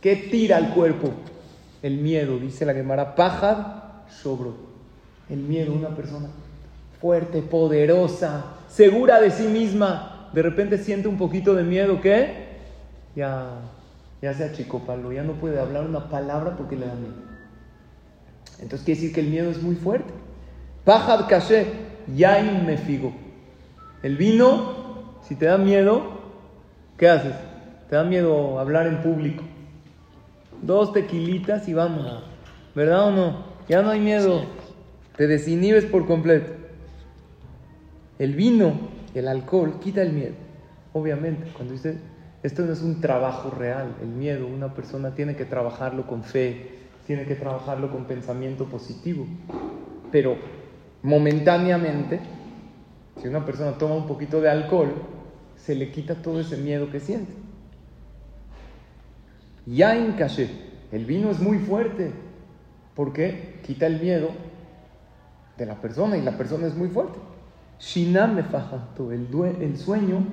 ¿Qué 0.00 0.16
tira 0.16 0.56
al 0.56 0.72
cuerpo? 0.72 1.10
El 1.82 1.98
miedo, 1.98 2.38
dice 2.38 2.64
la 2.64 2.74
Gemara, 2.74 3.14
paja 3.14 4.04
sobro. 4.08 4.54
El 5.28 5.38
miedo, 5.38 5.72
una 5.72 5.88
persona 5.88 6.28
fuerte, 7.00 7.42
poderosa, 7.42 8.44
segura 8.68 9.20
de 9.20 9.30
sí 9.30 9.48
misma, 9.48 10.30
de 10.32 10.42
repente 10.42 10.78
siente 10.78 11.08
un 11.08 11.18
poquito 11.18 11.54
de 11.54 11.62
miedo, 11.62 12.00
¿qué? 12.00 12.46
Ya, 13.14 13.60
ya 14.22 14.34
se 14.34 14.44
achicopaló, 14.44 15.12
ya 15.12 15.22
no 15.22 15.34
puede 15.34 15.60
hablar 15.60 15.84
una 15.84 16.08
palabra 16.08 16.56
porque 16.56 16.76
le 16.76 16.86
da 16.86 16.94
miedo. 16.94 17.14
Entonces 18.60 18.84
quiere 18.84 19.00
decir 19.00 19.14
que 19.14 19.20
el 19.20 19.28
miedo 19.28 19.50
es 19.50 19.62
muy 19.62 19.74
fuerte. 19.74 20.12
Pajad 20.84 21.28
caché, 21.28 21.66
yain 22.14 22.64
me 22.64 22.78
figo. 22.78 23.12
El 24.02 24.16
vino, 24.16 25.16
si 25.22 25.34
te 25.34 25.46
da 25.46 25.58
miedo, 25.58 26.20
¿qué 26.96 27.08
haces? 27.08 27.34
Te 27.90 27.96
da 27.96 28.04
miedo 28.04 28.58
hablar 28.58 28.86
en 28.86 29.02
público 29.02 29.42
dos 30.62 30.92
tequilitas 30.92 31.68
y 31.68 31.74
vamos. 31.74 32.22
¿Verdad 32.74 33.08
o 33.08 33.10
no? 33.10 33.44
Ya 33.68 33.82
no 33.82 33.90
hay 33.90 34.00
miedo. 34.00 34.44
Te 35.16 35.26
desinhibes 35.26 35.84
por 35.86 36.06
completo. 36.06 36.52
El 38.18 38.34
vino, 38.34 38.72
el 39.14 39.28
alcohol, 39.28 39.78
quita 39.80 40.02
el 40.02 40.12
miedo. 40.12 40.34
Obviamente, 40.92 41.50
cuando 41.54 41.74
dice, 41.74 41.98
esto 42.46 42.64
no 42.64 42.72
es 42.72 42.82
un 42.82 43.00
trabajo 43.00 43.50
real, 43.50 43.96
el 44.00 44.08
miedo, 44.08 44.46
una 44.46 44.72
persona 44.74 45.14
tiene 45.14 45.36
que 45.36 45.44
trabajarlo 45.44 46.06
con 46.06 46.22
fe, 46.22 46.70
tiene 47.06 47.24
que 47.24 47.34
trabajarlo 47.34 47.90
con 47.90 48.04
pensamiento 48.04 48.66
positivo. 48.66 49.26
Pero 50.12 50.36
momentáneamente, 51.02 52.20
si 53.20 53.28
una 53.28 53.44
persona 53.44 53.72
toma 53.78 53.94
un 53.94 54.06
poquito 54.06 54.40
de 54.40 54.48
alcohol, 54.50 54.92
se 55.56 55.74
le 55.74 55.90
quita 55.90 56.14
todo 56.16 56.40
ese 56.40 56.56
miedo 56.56 56.90
que 56.90 57.00
siente. 57.00 57.32
Yain 59.66 60.12
caché. 60.12 60.48
El 60.92 61.04
vino 61.04 61.30
es 61.30 61.40
muy 61.40 61.58
fuerte 61.58 62.12
porque 62.94 63.60
quita 63.66 63.86
el 63.86 64.00
miedo 64.00 64.28
de 65.58 65.66
la 65.66 65.80
persona 65.80 66.16
y 66.16 66.22
la 66.22 66.38
persona 66.38 66.68
es 66.68 66.76
muy 66.76 66.88
fuerte. 66.88 67.18
Shinam 67.80 68.38
el, 68.38 69.28
el 69.60 69.76
sueño, 69.76 70.24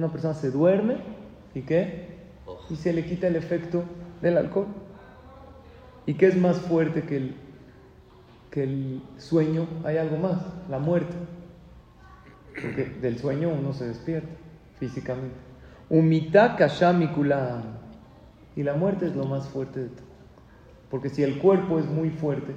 una 0.00 0.10
persona 0.10 0.34
se 0.34 0.50
duerme 0.50 0.96
y 1.54 1.62
qué? 1.62 2.08
Y 2.70 2.76
se 2.76 2.92
le 2.92 3.04
quita 3.04 3.26
el 3.26 3.36
efecto 3.36 3.84
del 4.22 4.38
alcohol. 4.38 4.66
¿Y 6.06 6.14
qué 6.14 6.26
es 6.26 6.36
más 6.36 6.56
fuerte 6.56 7.02
que 7.02 7.16
el, 7.16 7.34
que 8.50 8.62
el 8.62 9.02
sueño? 9.18 9.66
Hay 9.84 9.98
algo 9.98 10.16
más, 10.16 10.38
la 10.68 10.78
muerte. 10.78 11.14
Porque 12.54 12.84
del 12.84 13.18
sueño 13.18 13.50
uno 13.50 13.72
se 13.72 13.88
despierta 13.88 14.30
físicamente. 14.78 15.36
Kashamikula. 16.56 17.62
Y 18.56 18.62
la 18.62 18.74
muerte 18.74 19.06
es 19.06 19.14
lo 19.14 19.26
más 19.26 19.48
fuerte 19.48 19.80
de 19.80 19.88
todo. 19.88 20.06
Porque 20.90 21.10
si 21.10 21.22
el 21.22 21.38
cuerpo 21.38 21.78
es 21.78 21.86
muy 21.86 22.10
fuerte 22.10 22.52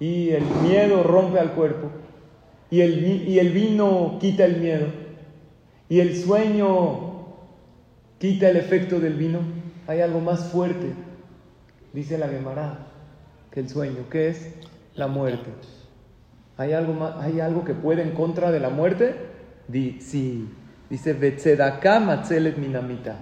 y 0.00 0.30
el 0.30 0.44
miedo 0.62 1.04
rompe 1.04 1.38
al 1.38 1.52
cuerpo 1.52 1.90
y 2.70 2.80
el, 2.80 3.28
y 3.28 3.38
el 3.38 3.50
vino 3.50 4.18
quita 4.18 4.44
el 4.44 4.60
miedo 4.60 4.99
y 5.90 6.00
el 6.00 6.16
sueño 6.16 7.26
quita 8.18 8.48
el 8.48 8.56
efecto 8.56 9.00
del 9.00 9.14
vino, 9.14 9.40
hay 9.88 10.00
algo 10.00 10.20
más 10.20 10.44
fuerte, 10.44 10.92
dice 11.92 12.16
la 12.16 12.28
Gemara, 12.28 12.86
que 13.50 13.58
el 13.58 13.68
sueño, 13.68 14.08
que 14.08 14.28
es 14.28 14.54
la 14.94 15.08
muerte. 15.08 15.50
¿Hay 16.56 16.74
algo, 16.74 16.92
más, 16.92 17.16
¿Hay 17.16 17.40
algo 17.40 17.64
que 17.64 17.74
puede 17.74 18.02
en 18.02 18.12
contra 18.12 18.52
de 18.52 18.60
la 18.60 18.70
muerte? 18.70 19.16
Di, 19.66 20.00
sí. 20.00 20.48
Dice, 20.88 21.12
matzelet 21.14 22.56
minamita. 22.56 23.16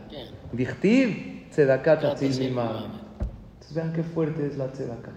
Dichtiv, 0.52 1.48
tzedakat 1.50 2.02
Entonces 2.02 3.74
vean 3.74 3.92
qué 3.94 4.02
fuerte 4.02 4.46
es 4.46 4.58
la 4.58 4.70
tzedaká. 4.72 5.12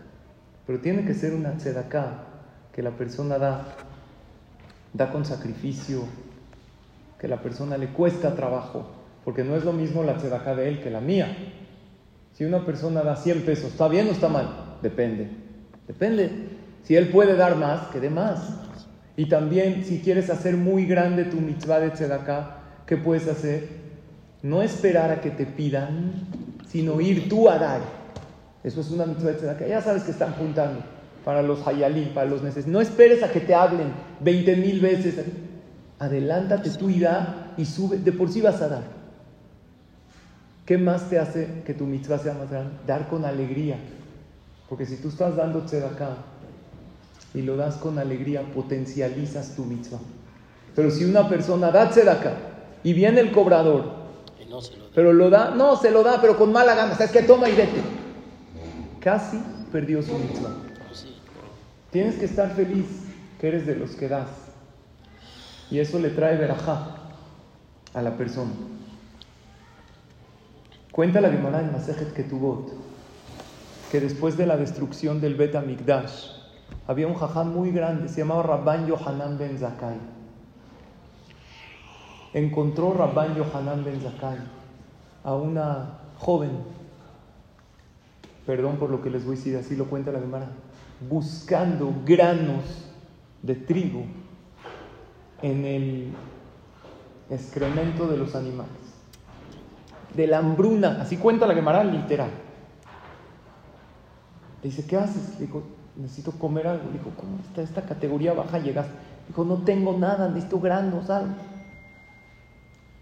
Pero 0.65 0.79
tiene 0.79 1.03
que 1.03 1.13
ser 1.13 1.33
una 1.33 1.57
tzedaká 1.57 2.23
que 2.71 2.81
la 2.81 2.91
persona 2.91 3.37
da, 3.37 3.75
da 4.93 5.11
con 5.11 5.25
sacrificio, 5.25 6.05
que 7.21 7.27
la 7.27 7.39
persona 7.39 7.77
le 7.77 7.89
cuesta 7.89 8.33
trabajo, 8.33 8.83
porque 9.23 9.43
no 9.43 9.55
es 9.55 9.63
lo 9.63 9.73
mismo 9.73 10.01
la 10.01 10.17
tzedaká 10.17 10.55
de 10.55 10.67
él 10.67 10.81
que 10.81 10.89
la 10.89 11.01
mía. 11.01 11.37
Si 12.33 12.43
una 12.43 12.65
persona 12.65 13.03
da 13.03 13.15
100 13.15 13.43
pesos, 13.43 13.73
¿está 13.73 13.87
bien 13.87 14.07
o 14.07 14.11
está 14.11 14.27
mal? 14.27 14.77
Depende. 14.81 15.29
Depende. 15.87 16.31
Si 16.81 16.95
él 16.95 17.09
puede 17.09 17.35
dar 17.35 17.57
más, 17.57 17.89
que 17.89 17.99
dé 17.99 18.09
más. 18.09 18.57
Y 19.15 19.27
también, 19.27 19.85
si 19.85 19.99
quieres 19.99 20.31
hacer 20.31 20.57
muy 20.57 20.87
grande 20.87 21.25
tu 21.25 21.37
mitzvah 21.37 21.79
de 21.79 21.91
tzedaká, 21.91 22.57
¿qué 22.87 22.97
puedes 22.97 23.27
hacer? 23.27 23.67
No 24.41 24.63
esperar 24.63 25.11
a 25.11 25.21
que 25.21 25.29
te 25.29 25.45
pidan, 25.45 26.13
sino 26.67 26.99
ir 27.01 27.29
tú 27.29 27.49
a 27.49 27.59
dar. 27.59 27.81
Eso 28.63 28.81
es 28.81 28.89
una 28.89 29.05
mitzvah 29.05 29.57
que 29.59 29.69
ya 29.69 29.81
sabes 29.81 30.01
que 30.05 30.11
están 30.11 30.33
juntando 30.33 30.79
para 31.23 31.43
los 31.43 31.67
hayalí, 31.67 32.13
para 32.15 32.27
los 32.27 32.41
necesitados. 32.41 32.73
No 32.73 32.81
esperes 32.81 33.21
a 33.21 33.31
que 33.31 33.41
te 33.41 33.53
hablen 33.53 33.93
20 34.21 34.55
mil 34.55 34.79
veces. 34.79 35.23
Adelántate 36.01 36.69
tú 36.71 36.89
y 36.89 36.99
da 36.99 37.53
y 37.55 37.63
sube. 37.63 37.97
De 37.97 38.11
por 38.11 38.29
sí 38.29 38.41
vas 38.41 38.61
a 38.61 38.67
dar. 38.67 38.83
¿Qué 40.65 40.77
más 40.77 41.09
te 41.09 41.17
hace 41.17 41.63
que 41.65 41.73
tu 41.73 41.85
mitzvah 41.85 42.19
sea 42.19 42.33
más 42.33 42.49
grande? 42.49 42.71
Dar 42.85 43.07
con 43.07 43.23
alegría. 43.23 43.77
Porque 44.67 44.85
si 44.85 44.97
tú 44.97 45.07
estás 45.07 45.37
dando 45.37 45.61
tzedakah 45.61 46.17
y 47.33 47.41
lo 47.43 47.55
das 47.55 47.75
con 47.75 47.99
alegría, 47.99 48.41
potencializas 48.53 49.55
tu 49.55 49.63
mitzvah. 49.63 49.99
Pero 50.75 50.91
si 50.91 51.05
una 51.05 51.29
persona 51.29 51.71
da 51.71 51.89
tzedakah 51.89 52.33
y 52.83 52.91
viene 52.91 53.21
el 53.21 53.31
cobrador 53.31 54.01
pero 54.93 55.13
lo 55.13 55.29
da, 55.29 55.51
no, 55.51 55.77
se 55.77 55.91
lo 55.91 56.03
da, 56.03 56.19
pero 56.19 56.37
con 56.37 56.51
mala 56.51 56.75
gana. 56.75 56.95
¿Sabes 56.95 57.11
que 57.11 57.23
Toma 57.23 57.47
y 57.49 57.55
vete. 57.55 57.81
Casi 58.99 59.41
perdió 59.71 60.01
su 60.01 60.13
mitzvah. 60.17 60.55
Tienes 61.91 62.15
que 62.15 62.25
estar 62.25 62.53
feliz 62.53 62.85
que 63.39 63.47
eres 63.47 63.65
de 63.65 63.75
los 63.75 63.91
que 63.91 64.07
das. 64.07 64.27
Y 65.71 65.79
eso 65.79 65.97
le 65.99 66.09
trae 66.09 66.37
verajá 66.37 66.97
a 67.93 68.01
la 68.01 68.17
persona. 68.17 68.51
Cuenta 70.91 71.21
la 71.21 71.29
Gemara 71.29 71.61
en 71.61 71.71
Masejet 71.71 72.13
Ketubot 72.13 72.73
que 73.91 73.99
después 73.99 74.37
de 74.37 74.45
la 74.45 74.57
destrucción 74.57 75.19
del 75.19 75.35
Bet 75.35 75.55
Amigdash 75.55 76.31
había 76.87 77.07
un 77.07 77.13
jajam 77.13 77.53
muy 77.53 77.71
grande, 77.71 78.09
se 78.09 78.21
llamaba 78.21 78.43
Rabban 78.43 78.87
Yohanan 78.87 79.37
ben 79.37 79.57
Zakai 79.57 79.97
encontró 82.33 82.93
Rabban 82.93 83.35
Yohanan 83.35 83.83
ben 83.83 84.01
Zakai 84.01 84.37
a 85.23 85.35
una 85.35 85.99
joven, 86.17 86.51
perdón 88.45 88.77
por 88.77 88.89
lo 88.89 89.01
que 89.01 89.09
les 89.09 89.23
voy 89.23 89.35
a 89.35 89.37
decir, 89.37 89.57
así 89.57 89.75
lo 89.75 89.85
cuenta 89.85 90.11
la 90.11 90.19
Gemara, 90.19 90.49
buscando 91.09 91.93
granos 92.05 92.85
de 93.41 93.55
trigo 93.55 94.03
en 95.41 95.65
el 95.65 96.13
excremento 97.29 98.07
de 98.07 98.17
los 98.17 98.35
animales, 98.35 98.71
de 100.15 100.27
la 100.27 100.39
hambruna, 100.39 100.99
así 101.01 101.17
cuenta 101.17 101.47
la 101.47 101.55
Gemara 101.55 101.83
literal. 101.83 102.29
Le 104.61 104.69
dice, 104.69 104.85
¿qué 104.85 104.97
haces? 104.97 105.39
Le 105.39 105.47
dijo, 105.47 105.63
necesito 105.95 106.31
comer 106.33 106.67
algo. 106.67 106.85
Le 106.85 106.99
dijo, 106.99 107.11
¿cómo 107.17 107.39
está 107.39 107.61
esta 107.61 107.81
categoría 107.83 108.33
baja 108.33 108.59
llegas? 108.59 108.87
Dijo, 109.27 109.43
no 109.43 109.57
tengo 109.57 109.97
nada, 109.97 110.27
necesito 110.27 110.59
granos, 110.59 111.09
algo. 111.09 111.33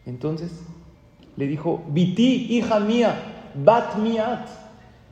Entonces 0.05 0.51
le 1.35 1.47
dijo, 1.47 1.83
Viti, 1.89 2.47
hija 2.55 2.79
mía, 2.79 3.15
bat 3.55 3.97
miat. 3.97 4.47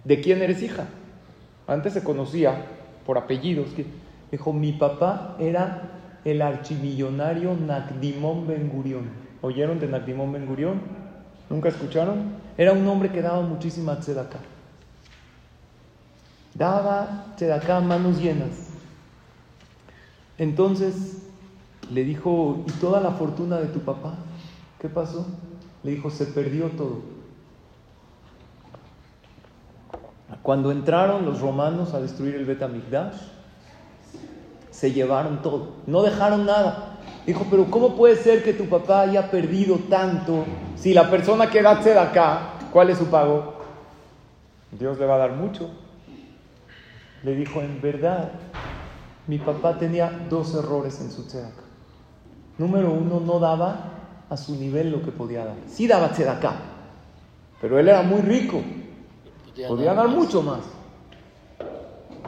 ¿De 0.04 0.22
quién 0.22 0.42
eres 0.42 0.64
hija? 0.64 0.86
Antes 1.68 1.94
se 1.94 2.04
conocía 2.04 2.66
por 3.06 3.18
apellidos. 3.18 3.68
Dijo, 4.32 4.54
mi 4.54 4.72
papá 4.74 5.36
era 5.40 5.97
el 6.32 6.42
archimillonario 6.42 7.56
Nakdimon 7.56 8.46
Ben 8.48 8.70
Gurion. 8.70 9.10
¿Oyeron 9.42 9.80
de 9.80 9.88
Nakdimon 9.88 10.34
Ben 10.34 10.46
Gurion? 10.46 10.82
¿Nunca 11.50 11.70
escucharon? 11.70 12.34
Era 12.58 12.74
un 12.74 12.86
hombre 12.86 13.10
que 13.10 13.22
daba 13.22 13.42
muchísima 13.42 13.98
tzedakah. 13.98 14.42
Daba 16.54 17.28
tzedakah 17.38 17.80
manos 17.80 18.20
llenas. 18.20 18.72
Entonces 20.38 21.24
le 21.90 22.04
dijo, 22.04 22.66
¿y 22.68 22.72
toda 22.74 23.00
la 23.00 23.12
fortuna 23.12 23.58
de 23.58 23.68
tu 23.68 23.80
papá? 23.80 24.16
¿Qué 24.82 24.90
pasó? 24.90 25.26
Le 25.84 25.92
dijo, 25.92 26.10
se 26.10 26.26
perdió 26.26 26.68
todo. 26.72 27.04
Cuando 30.44 30.74
entraron 30.74 31.26
los 31.26 31.40
romanos 31.40 31.94
a 31.94 32.02
destruir 32.02 32.36
el 32.36 32.44
Betamigdash, 32.44 33.37
se 34.78 34.92
llevaron 34.92 35.42
todo, 35.42 35.70
no 35.88 36.04
dejaron 36.04 36.46
nada. 36.46 37.00
Dijo, 37.26 37.48
pero 37.50 37.66
¿cómo 37.66 37.96
puede 37.96 38.16
ser 38.16 38.44
que 38.44 38.54
tu 38.54 38.66
papá 38.66 39.02
haya 39.02 39.32
perdido 39.32 39.80
tanto 39.90 40.46
si 40.76 40.94
la 40.94 41.10
persona 41.10 41.50
que 41.50 41.64
da 41.64 41.72
acá, 41.72 42.54
¿cuál 42.72 42.92
es 42.92 43.00
su 43.00 43.08
pago? 43.08 43.56
Dios 44.72 45.00
le 45.00 45.08
va 45.08 45.16
a 45.16 45.18
dar 45.18 45.32
mucho. 45.32 45.72
Le 47.24 47.34
dijo, 47.34 47.60
en 47.60 47.82
verdad, 47.82 48.34
mi 49.26 49.40
papá 49.40 49.80
tenía 49.80 50.28
dos 50.30 50.54
errores 50.54 51.02
en 51.02 51.12
su 51.12 51.26
tzedakah. 51.26 51.64
Número 52.60 52.92
uno, 52.92 53.20
no 53.20 53.40
daba 53.40 53.94
a 54.30 54.38
su 54.38 54.56
nivel 54.58 54.92
lo 54.92 55.02
que 55.02 55.12
podía 55.12 55.44
dar. 55.44 55.56
Sí 55.66 55.88
daba 55.88 56.12
tzedakah, 56.12 56.56
pero 57.60 57.80
él 57.80 57.90
era 57.90 58.04
muy 58.04 58.22
rico. 58.22 58.62
Podía 59.68 59.96
dar 59.96 60.08
mucho 60.08 60.44
más. 60.44 60.77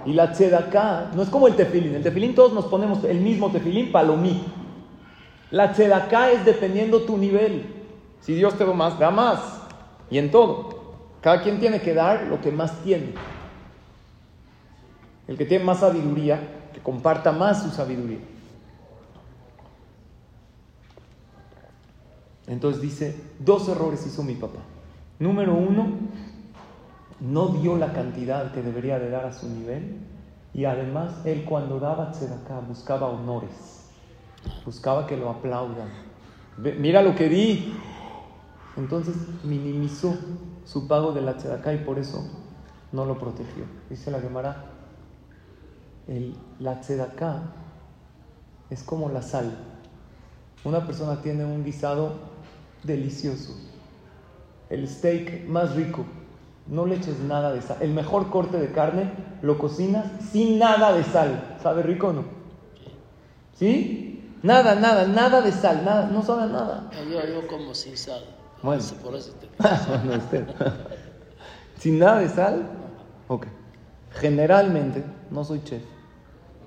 Y 0.09 0.13
la 0.13 0.31
tzedakah 0.31 1.11
no 1.13 1.21
es 1.21 1.29
como 1.29 1.47
el 1.47 1.55
tefilín. 1.55 1.93
El 1.93 2.01
tefilín 2.01 2.33
todos 2.33 2.51
nos 2.51 2.65
ponemos 2.65 3.03
el 3.03 3.19
mismo 3.19 3.51
tefilín 3.51 3.91
palomí. 3.91 4.43
La 5.51 5.71
tzedakah 5.71 6.31
es 6.31 6.45
dependiendo 6.45 7.01
tu 7.01 7.15
nivel. 7.15 7.63
Si 8.19 8.33
Dios 8.33 8.57
te 8.57 8.65
da 8.65 8.73
más, 8.73 8.97
da 8.97 9.11
más. 9.11 9.39
Y 10.09 10.17
en 10.17 10.31
todo. 10.31 10.79
Cada 11.21 11.43
quien 11.43 11.59
tiene 11.59 11.79
que 11.79 11.93
dar 11.93 12.23
lo 12.23 12.41
que 12.41 12.51
más 12.51 12.81
tiene. 12.81 13.13
El 15.27 15.37
que 15.37 15.45
tiene 15.45 15.63
más 15.63 15.81
sabiduría, 15.81 16.39
que 16.73 16.79
comparta 16.79 17.31
más 17.31 17.61
su 17.61 17.69
sabiduría. 17.69 18.17
Entonces 22.47 22.81
dice, 22.81 23.15
dos 23.37 23.69
errores 23.69 24.07
hizo 24.07 24.23
mi 24.23 24.33
papá. 24.33 24.61
Número 25.19 25.53
uno, 25.53 25.87
no 27.19 27.47
dio 27.49 27.75
la 27.77 27.93
cantidad 27.93 28.51
que 28.51 28.61
debería 28.61 28.99
de 28.99 29.09
dar 29.09 29.25
a 29.25 29.33
su 29.33 29.47
nivel 29.49 29.97
y 30.53 30.65
además 30.65 31.25
él 31.25 31.45
cuando 31.45 31.79
daba 31.79 32.11
tzedakah 32.11 32.61
buscaba 32.61 33.07
honores, 33.07 33.89
buscaba 34.65 35.05
que 35.05 35.17
lo 35.17 35.29
aplaudan. 35.29 35.89
Mira 36.57 37.01
lo 37.01 37.15
que 37.15 37.29
di. 37.29 37.73
Entonces 38.77 39.15
minimizó 39.43 40.15
su 40.65 40.87
pago 40.87 41.11
de 41.11 41.21
la 41.21 41.35
tzedakah 41.35 41.73
y 41.73 41.77
por 41.79 41.99
eso 41.99 42.25
no 42.91 43.05
lo 43.05 43.17
protegió. 43.19 43.65
Dice 43.89 44.11
la 44.11 44.19
Gemara, 44.19 44.65
el, 46.07 46.35
la 46.59 46.79
tzedakah 46.79 47.43
es 48.69 48.83
como 48.83 49.09
la 49.09 49.21
sal. 49.21 49.51
Una 50.63 50.85
persona 50.85 51.21
tiene 51.21 51.45
un 51.45 51.63
guisado 51.63 52.13
delicioso, 52.83 53.55
el 54.69 54.87
steak 54.87 55.47
más 55.47 55.75
rico, 55.75 56.05
no 56.69 56.85
le 56.85 56.95
eches 56.95 57.19
nada 57.19 57.51
de 57.51 57.61
sal. 57.61 57.77
El 57.81 57.91
mejor 57.91 58.29
corte 58.29 58.57
de 58.57 58.71
carne 58.71 59.11
lo 59.41 59.57
cocinas 59.57 60.05
sin 60.31 60.59
nada 60.59 60.93
de 60.93 61.03
sal. 61.03 61.57
¿Sabe 61.61 61.83
rico 61.83 62.07
o 62.07 62.13
no? 62.13 62.23
¿Sí? 63.55 64.33
Nada, 64.43 64.75
nada, 64.75 65.05
nada 65.07 65.41
de 65.41 65.51
sal, 65.51 65.83
nada, 65.83 66.07
no 66.07 66.21
sabe 66.21 66.51
nada. 66.51 66.89
Yo, 67.11 67.19
yo 67.25 67.47
como 67.47 67.73
sin 67.73 67.97
sal. 67.97 68.23
Bueno. 68.61 68.83
Por 69.03 69.15
eso 69.15 69.33
te 69.33 69.47
bueno, 69.89 70.17
usted. 70.17 70.45
¿Sin 71.77 71.99
nada 71.99 72.19
de 72.19 72.29
sal? 72.29 72.67
Ok. 73.27 73.47
Generalmente, 74.11 75.03
no 75.31 75.43
soy 75.43 75.63
chef, 75.63 75.83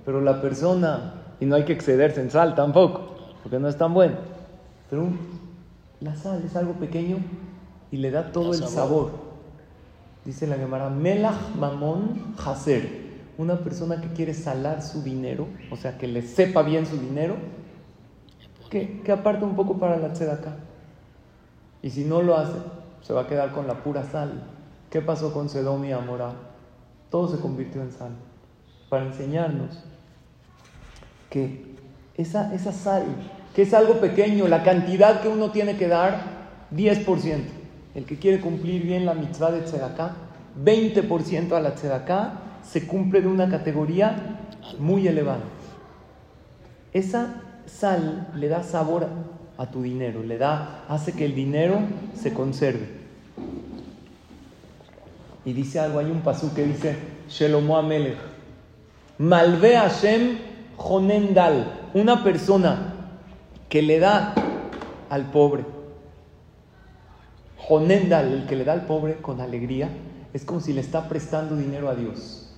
pero 0.05 0.21
la 0.21 0.41
persona, 0.41 1.15
y 1.41 1.47
no 1.47 1.57
hay 1.57 1.65
que 1.65 1.73
excederse 1.73 2.21
en 2.21 2.31
sal 2.31 2.55
tampoco, 2.55 3.17
porque 3.43 3.59
no 3.59 3.69
es 3.69 3.77
tan 3.77 3.93
bueno, 3.95 4.17
pero 4.89 5.09
la 6.01 6.15
sal 6.15 6.43
es 6.45 6.55
algo 6.57 6.75
pequeño 6.75 7.19
y 7.91 7.97
le 7.97 8.11
da 8.11 8.31
todo 8.33 8.53
el 8.53 8.65
sabor. 8.65 9.11
Dice 10.25 10.47
la 10.47 10.57
Gemara, 10.57 10.89
Melach 10.89 11.55
Mamón 11.59 12.35
Haser. 12.45 13.13
Una 13.39 13.59
persona 13.59 14.01
que 14.01 14.09
quiere 14.09 14.35
salar 14.35 14.83
su 14.83 15.03
dinero, 15.03 15.49
o 15.71 15.77
sea, 15.77 15.99
que 15.99 16.07
le 16.07 16.23
sepa 16.23 16.63
bien 16.63 16.87
su 16.87 16.99
dinero, 16.99 17.37
que, 18.71 19.01
que 19.03 19.11
aparte 19.11 19.45
un 19.45 19.57
poco 19.57 19.79
para 19.79 19.97
la 19.97 20.09
acá 20.09 20.57
Y 21.83 21.91
si 21.91 22.05
no 22.05 22.23
lo 22.23 22.37
hace, 22.37 22.59
se 23.01 23.13
va 23.13 23.23
a 23.23 23.27
quedar 23.27 23.53
con 23.53 23.67
la 23.67 23.83
pura 23.83 24.05
sal. 24.05 24.45
¿Qué 24.91 25.01
pasó 25.01 25.33
con 25.33 25.49
Sedom 25.49 25.85
y 25.85 25.93
Amorá? 25.93 26.33
Todo 27.11 27.29
se 27.29 27.41
convirtió 27.41 27.83
en 27.83 27.91
sal. 27.91 28.13
Para 28.89 29.07
enseñarnos 29.07 29.83
que 31.31 31.75
esa, 32.15 32.55
esa 32.55 32.73
sal, 32.73 33.05
que 33.55 33.63
es 33.63 33.75
algo 33.75 33.95
pequeño, 33.95 34.47
la 34.47 34.63
cantidad 34.63 35.21
que 35.23 35.29
uno 35.29 35.51
tiene 35.51 35.77
que 35.77 35.89
dar, 35.89 36.21
10% 36.75 37.62
el 37.95 38.05
que 38.05 38.19
quiere 38.19 38.41
cumplir 38.41 38.83
bien 38.83 39.05
la 39.05 39.15
mitzvah 39.15 39.51
de 39.51 39.63
tzedaká, 39.63 40.15
20% 40.63 41.53
a 41.53 41.61
la 41.61 41.75
tzedaká 41.75 42.41
se 42.63 42.87
cumple 42.87 43.21
de 43.21 43.29
una 43.29 43.49
categoría 43.49 44.39
muy 44.79 45.07
elevada. 45.09 45.43
Esa 46.93 47.43
sal 47.67 48.29
le 48.35 48.49
da 48.49 48.63
sabor 48.63 49.09
a 49.59 49.67
tu 49.67 49.83
dinero, 49.83 50.23
le 50.23 50.39
da, 50.39 50.85
hace 50.89 51.13
que 51.13 51.25
el 51.25 51.35
dinero 51.35 51.81
se 52.15 52.33
conserve. 52.33 53.03
Y 55.45 55.53
dice 55.53 55.81
algo, 55.81 55.99
hay 55.99 56.07
un 56.07 56.21
pasú 56.21 56.55
que 56.55 56.65
dice, 56.65 56.97
Shelomo 57.29 57.77
Amelech, 57.77 58.19
Malve 59.19 59.77
Hashem 59.77 60.39
Jonendal, 60.77 61.91
una 61.95 62.23
persona 62.23 62.95
que 63.69 63.83
le 63.83 63.99
da 63.99 64.35
al 65.11 65.31
pobre, 65.31 65.65
Jonendal, 67.69 68.33
el 68.33 68.47
que 68.47 68.57
le 68.57 68.65
da 68.65 68.73
al 68.73 68.87
pobre 68.87 69.17
con 69.17 69.41
alegría, 69.41 69.89
es 70.33 70.45
como 70.45 70.61
si 70.61 70.73
le 70.73 70.81
está 70.81 71.09
prestando 71.09 71.57
dinero 71.57 71.89
a 71.89 71.95
Dios. 71.95 72.49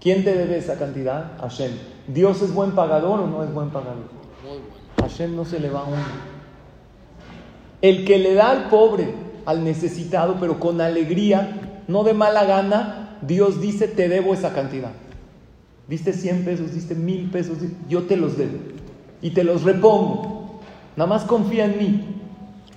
¿Quién 0.00 0.24
te 0.24 0.34
debe 0.34 0.58
esa 0.58 0.78
cantidad? 0.78 1.38
Hashem. 1.40 1.72
¿Dios 2.06 2.42
es 2.42 2.52
buen 2.52 2.72
pagador 2.72 3.20
o 3.20 3.26
no 3.26 3.42
es 3.42 3.52
buen 3.52 3.70
pagador? 3.70 4.04
Hashem 5.00 5.34
no 5.34 5.44
se 5.44 5.58
le 5.58 5.70
va 5.70 5.80
a 5.80 5.84
uno. 5.84 5.96
El 7.80 8.04
que 8.04 8.18
le 8.18 8.34
da 8.34 8.50
al 8.50 8.68
pobre, 8.68 9.14
al 9.46 9.64
necesitado, 9.64 10.36
pero 10.38 10.60
con 10.60 10.80
alegría, 10.80 11.82
no 11.88 12.04
de 12.04 12.14
mala 12.14 12.44
gana, 12.44 13.18
Dios 13.22 13.60
dice, 13.60 13.88
te 13.88 14.08
debo 14.08 14.34
esa 14.34 14.52
cantidad. 14.52 14.92
Diste 15.88 16.12
100 16.12 16.44
pesos, 16.44 16.72
diste 16.72 16.94
mil 16.94 17.30
pesos, 17.30 17.58
yo 17.88 18.02
te 18.04 18.16
los 18.16 18.36
debo. 18.38 18.58
Y 19.20 19.30
te 19.30 19.44
los 19.44 19.62
repongo. 19.62 20.60
Nada 20.96 21.08
más 21.08 21.24
confía 21.24 21.64
en 21.66 21.78
mí. 21.78 22.04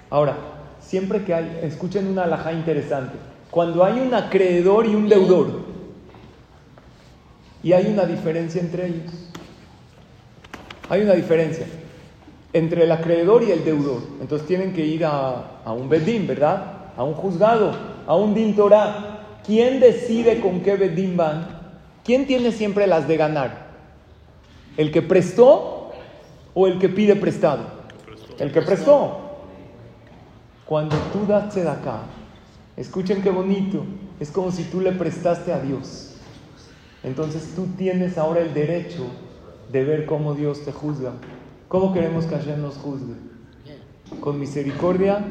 Ahora, 0.09 0.56
siempre 0.87 1.23
que 1.25 1.33
hay, 1.33 1.59
escuchen 1.63 2.07
una 2.07 2.23
alhaja 2.23 2.53
interesante, 2.53 3.17
cuando 3.51 3.83
hay 3.83 3.99
un 3.99 4.13
acreedor 4.13 4.85
y 4.85 4.95
un 4.95 5.09
deudor, 5.09 5.67
y 7.61 7.73
hay 7.73 7.87
una 7.87 8.05
diferencia 8.05 8.61
entre 8.61 8.87
ellos, 8.87 9.11
hay 10.89 11.01
una 11.01 11.13
diferencia 11.13 11.65
entre 12.53 12.83
el 12.83 12.91
acreedor 12.91 13.43
y 13.43 13.51
el 13.51 13.65
deudor, 13.65 14.01
entonces 14.21 14.47
tienen 14.47 14.71
que 14.71 14.85
ir 14.85 15.03
a, 15.03 15.43
un 15.65 15.89
bedín, 15.89 16.25
¿verdad? 16.25 16.91
A 16.95 17.03
un 17.03 17.13
juzgado, 17.13 17.73
a 18.07 18.15
un 18.15 18.33
din 18.33 18.55
¿Quién 19.45 19.79
decide 19.81 20.39
con 20.39 20.61
qué 20.61 20.77
bedín 20.77 21.17
van? 21.17 21.47
¿Quién 22.05 22.25
tiene 22.25 22.53
siempre 22.53 22.87
las 22.87 23.07
de 23.07 23.17
ganar? 23.17 23.67
¿El 24.77 24.91
que 24.91 25.01
prestó 25.01 25.91
o 26.53 26.67
el 26.67 26.79
que 26.79 26.87
pide 26.87 27.17
prestado? 27.17 27.63
El 28.39 28.51
que 28.53 28.61
prestó. 28.61 29.26
Cuando 30.67 30.97
tú 31.13 31.25
das 31.25 31.55
acá, 31.65 32.01
escuchen 32.75 33.21
qué 33.21 33.29
bonito, 33.29 33.85
es 34.19 34.29
como 34.29 34.51
si 34.51 34.65
tú 34.65 34.81
le 34.81 34.91
prestaste 34.91 35.53
a 35.53 35.59
Dios. 35.59 36.15
Entonces 37.03 37.53
tú 37.55 37.67
tienes 37.77 38.17
ahora 38.17 38.41
el 38.41 38.53
derecho 38.53 39.05
de 39.71 39.85
ver 39.85 40.05
cómo 40.05 40.33
Dios 40.33 40.65
te 40.65 40.73
juzga. 40.73 41.13
¿Cómo 41.69 41.93
queremos 41.93 42.25
que 42.25 42.35
Hashem 42.35 42.61
nos 42.61 42.75
juzgue? 42.75 43.13
¿Con 44.19 44.41
misericordia 44.41 45.25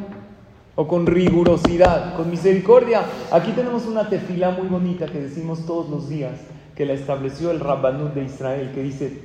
o 0.75 0.89
con 0.89 1.05
rigurosidad? 1.05 2.17
Con 2.17 2.31
misericordia. 2.31 3.03
Aquí 3.31 3.53
tenemos 3.53 3.85
una 3.85 4.09
tefila 4.09 4.53
muy 4.53 4.69
bonita 4.69 5.05
que 5.05 5.21
decimos 5.21 5.67
todos 5.67 5.91
los 5.91 6.09
días, 6.09 6.41
que 6.75 6.87
la 6.87 6.95
estableció 6.95 7.51
el 7.51 7.61
Rabbanut 7.61 8.15
de 8.15 8.25
Israel, 8.25 8.73
que 8.75 8.83
dice, 8.83 9.23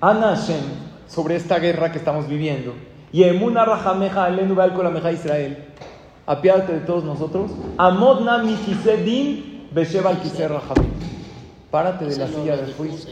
Ana 0.00 0.36
Hashem, 0.36 0.60
sobre 1.06 1.36
esta 1.36 1.58
guerra 1.58 1.92
que 1.92 1.98
estamos 1.98 2.28
viviendo. 2.28 2.89
Y 3.12 3.24
Emuna 3.24 3.64
Rajameja 3.64 4.24
Alenu 4.24 4.54
Meja 4.54 5.12
Israel. 5.12 5.58
Apiádate 6.26 6.74
de 6.74 6.80
todos 6.80 7.04
nosotros. 7.04 7.50
Amodna 7.76 8.38
Mikisedin 8.38 9.68
Besheba 9.72 10.12
Rahamim. 10.12 10.90
Párate 11.70 12.04
de 12.04 12.16
la 12.16 12.26
silla 12.28 12.56
del 12.56 12.72
juicio. 12.74 13.10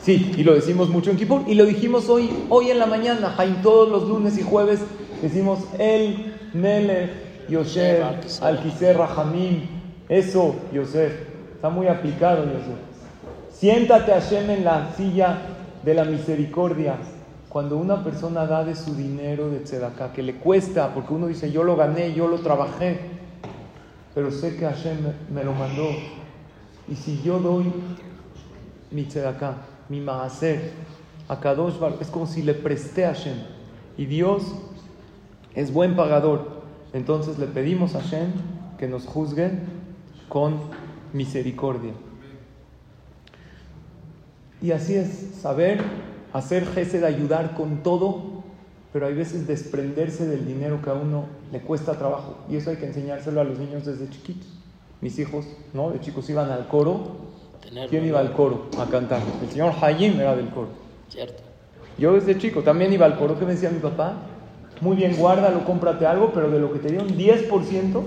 Sí, 0.00 0.34
y 0.36 0.42
lo 0.42 0.54
decimos 0.54 0.88
mucho 0.88 1.10
en 1.10 1.16
Kippur. 1.16 1.42
Y 1.46 1.54
lo 1.54 1.64
dijimos 1.64 2.08
hoy, 2.08 2.28
hoy 2.50 2.70
en 2.70 2.78
la 2.78 2.86
mañana. 2.86 3.30
Jaim, 3.30 3.62
todos 3.62 3.88
los 3.88 4.08
lunes 4.08 4.36
y 4.38 4.42
jueves 4.42 4.80
decimos 5.22 5.60
El 5.78 6.34
Melech 6.52 7.10
Yosef 7.48 8.42
Alkiser 8.42 8.96
Rahamim. 8.96 9.62
Eso, 10.08 10.56
Yosef. 10.72 11.12
Está 11.54 11.70
muy 11.70 11.86
aplicado, 11.86 12.44
Yosef. 12.44 12.78
Siéntate 13.52 14.12
Hashem 14.12 14.50
en 14.50 14.64
la 14.64 14.92
silla 14.96 15.38
de 15.82 15.94
la 15.94 16.04
misericordia. 16.04 16.96
Cuando 17.54 17.76
una 17.76 18.02
persona 18.02 18.48
da 18.48 18.64
de 18.64 18.74
su 18.74 18.96
dinero 18.96 19.48
de 19.48 19.60
tzedakah, 19.60 20.12
que 20.12 20.24
le 20.24 20.34
cuesta, 20.34 20.92
porque 20.92 21.14
uno 21.14 21.28
dice, 21.28 21.52
yo 21.52 21.62
lo 21.62 21.76
gané, 21.76 22.12
yo 22.12 22.26
lo 22.26 22.40
trabajé, 22.40 22.98
pero 24.12 24.32
sé 24.32 24.56
que 24.56 24.64
Hashem 24.64 24.98
me, 25.32 25.44
lo 25.44 25.52
mandó. 25.52 25.88
Y 26.88 26.96
si 26.96 27.22
yo 27.22 27.38
doy 27.38 27.72
mi 28.90 29.04
tzedakah, 29.04 29.54
mi 29.88 30.00
maaser, 30.00 30.72
a 31.28 31.38
Kadosh 31.38 31.78
Baruch, 31.78 32.00
es 32.00 32.08
como 32.08 32.26
si 32.26 32.42
le 32.42 32.54
presté 32.54 33.04
a 33.04 33.14
Hashem. 33.14 33.36
Y 33.96 34.06
Dios 34.06 34.42
es 35.54 35.72
buen 35.72 35.94
pagador. 35.94 36.64
Entonces 36.92 37.38
le 37.38 37.46
pedimos 37.46 37.94
a 37.94 38.00
Hashem 38.00 38.32
que 38.78 38.88
nos 38.88 39.06
juzgue 39.06 39.52
con 40.28 40.58
misericordia. 41.12 41.92
Y 44.60 44.72
así 44.72 44.96
es, 44.96 45.36
saber 45.40 46.13
hacer 46.34 46.66
gesed, 46.66 47.04
ayudar 47.04 47.54
con 47.54 47.82
todo, 47.82 48.42
pero 48.92 49.06
hay 49.06 49.14
veces 49.14 49.46
desprenderse 49.46 50.26
del 50.26 50.44
dinero 50.44 50.82
que 50.82 50.90
a 50.90 50.94
uno 50.94 51.26
le 51.50 51.60
cuesta 51.60 51.94
trabajo. 51.94 52.38
Y 52.50 52.56
eso 52.56 52.70
hay 52.70 52.76
que 52.76 52.86
enseñárselo 52.86 53.40
a 53.40 53.44
los 53.44 53.58
niños 53.58 53.86
desde 53.86 54.10
chiquitos. 54.10 54.48
Mis 55.00 55.18
hijos, 55.18 55.46
¿no? 55.72 55.90
De 55.90 56.00
chicos 56.00 56.28
iban 56.28 56.50
al 56.50 56.66
coro. 56.66 57.24
¿Quién 57.88 58.04
iba 58.04 58.20
al 58.20 58.32
coro 58.32 58.66
a 58.78 58.86
cantar? 58.86 59.22
El 59.42 59.48
señor 59.48 59.72
Hayim 59.80 60.20
era 60.20 60.36
del 60.36 60.48
coro. 60.50 60.68
Cierto. 61.08 61.42
Yo 61.98 62.12
desde 62.12 62.36
chico 62.36 62.62
también 62.62 62.92
iba 62.92 63.06
al 63.06 63.16
coro. 63.16 63.38
¿Qué 63.38 63.44
me 63.44 63.52
decía 63.52 63.70
mi 63.70 63.78
papá? 63.78 64.14
Muy 64.80 64.96
bien, 64.96 65.16
guárdalo, 65.16 65.64
cómprate 65.64 66.04
algo, 66.04 66.32
pero 66.34 66.50
de 66.50 66.58
lo 66.58 66.72
que 66.72 66.80
te 66.80 66.88
dieron 66.88 67.08
10% 67.08 68.02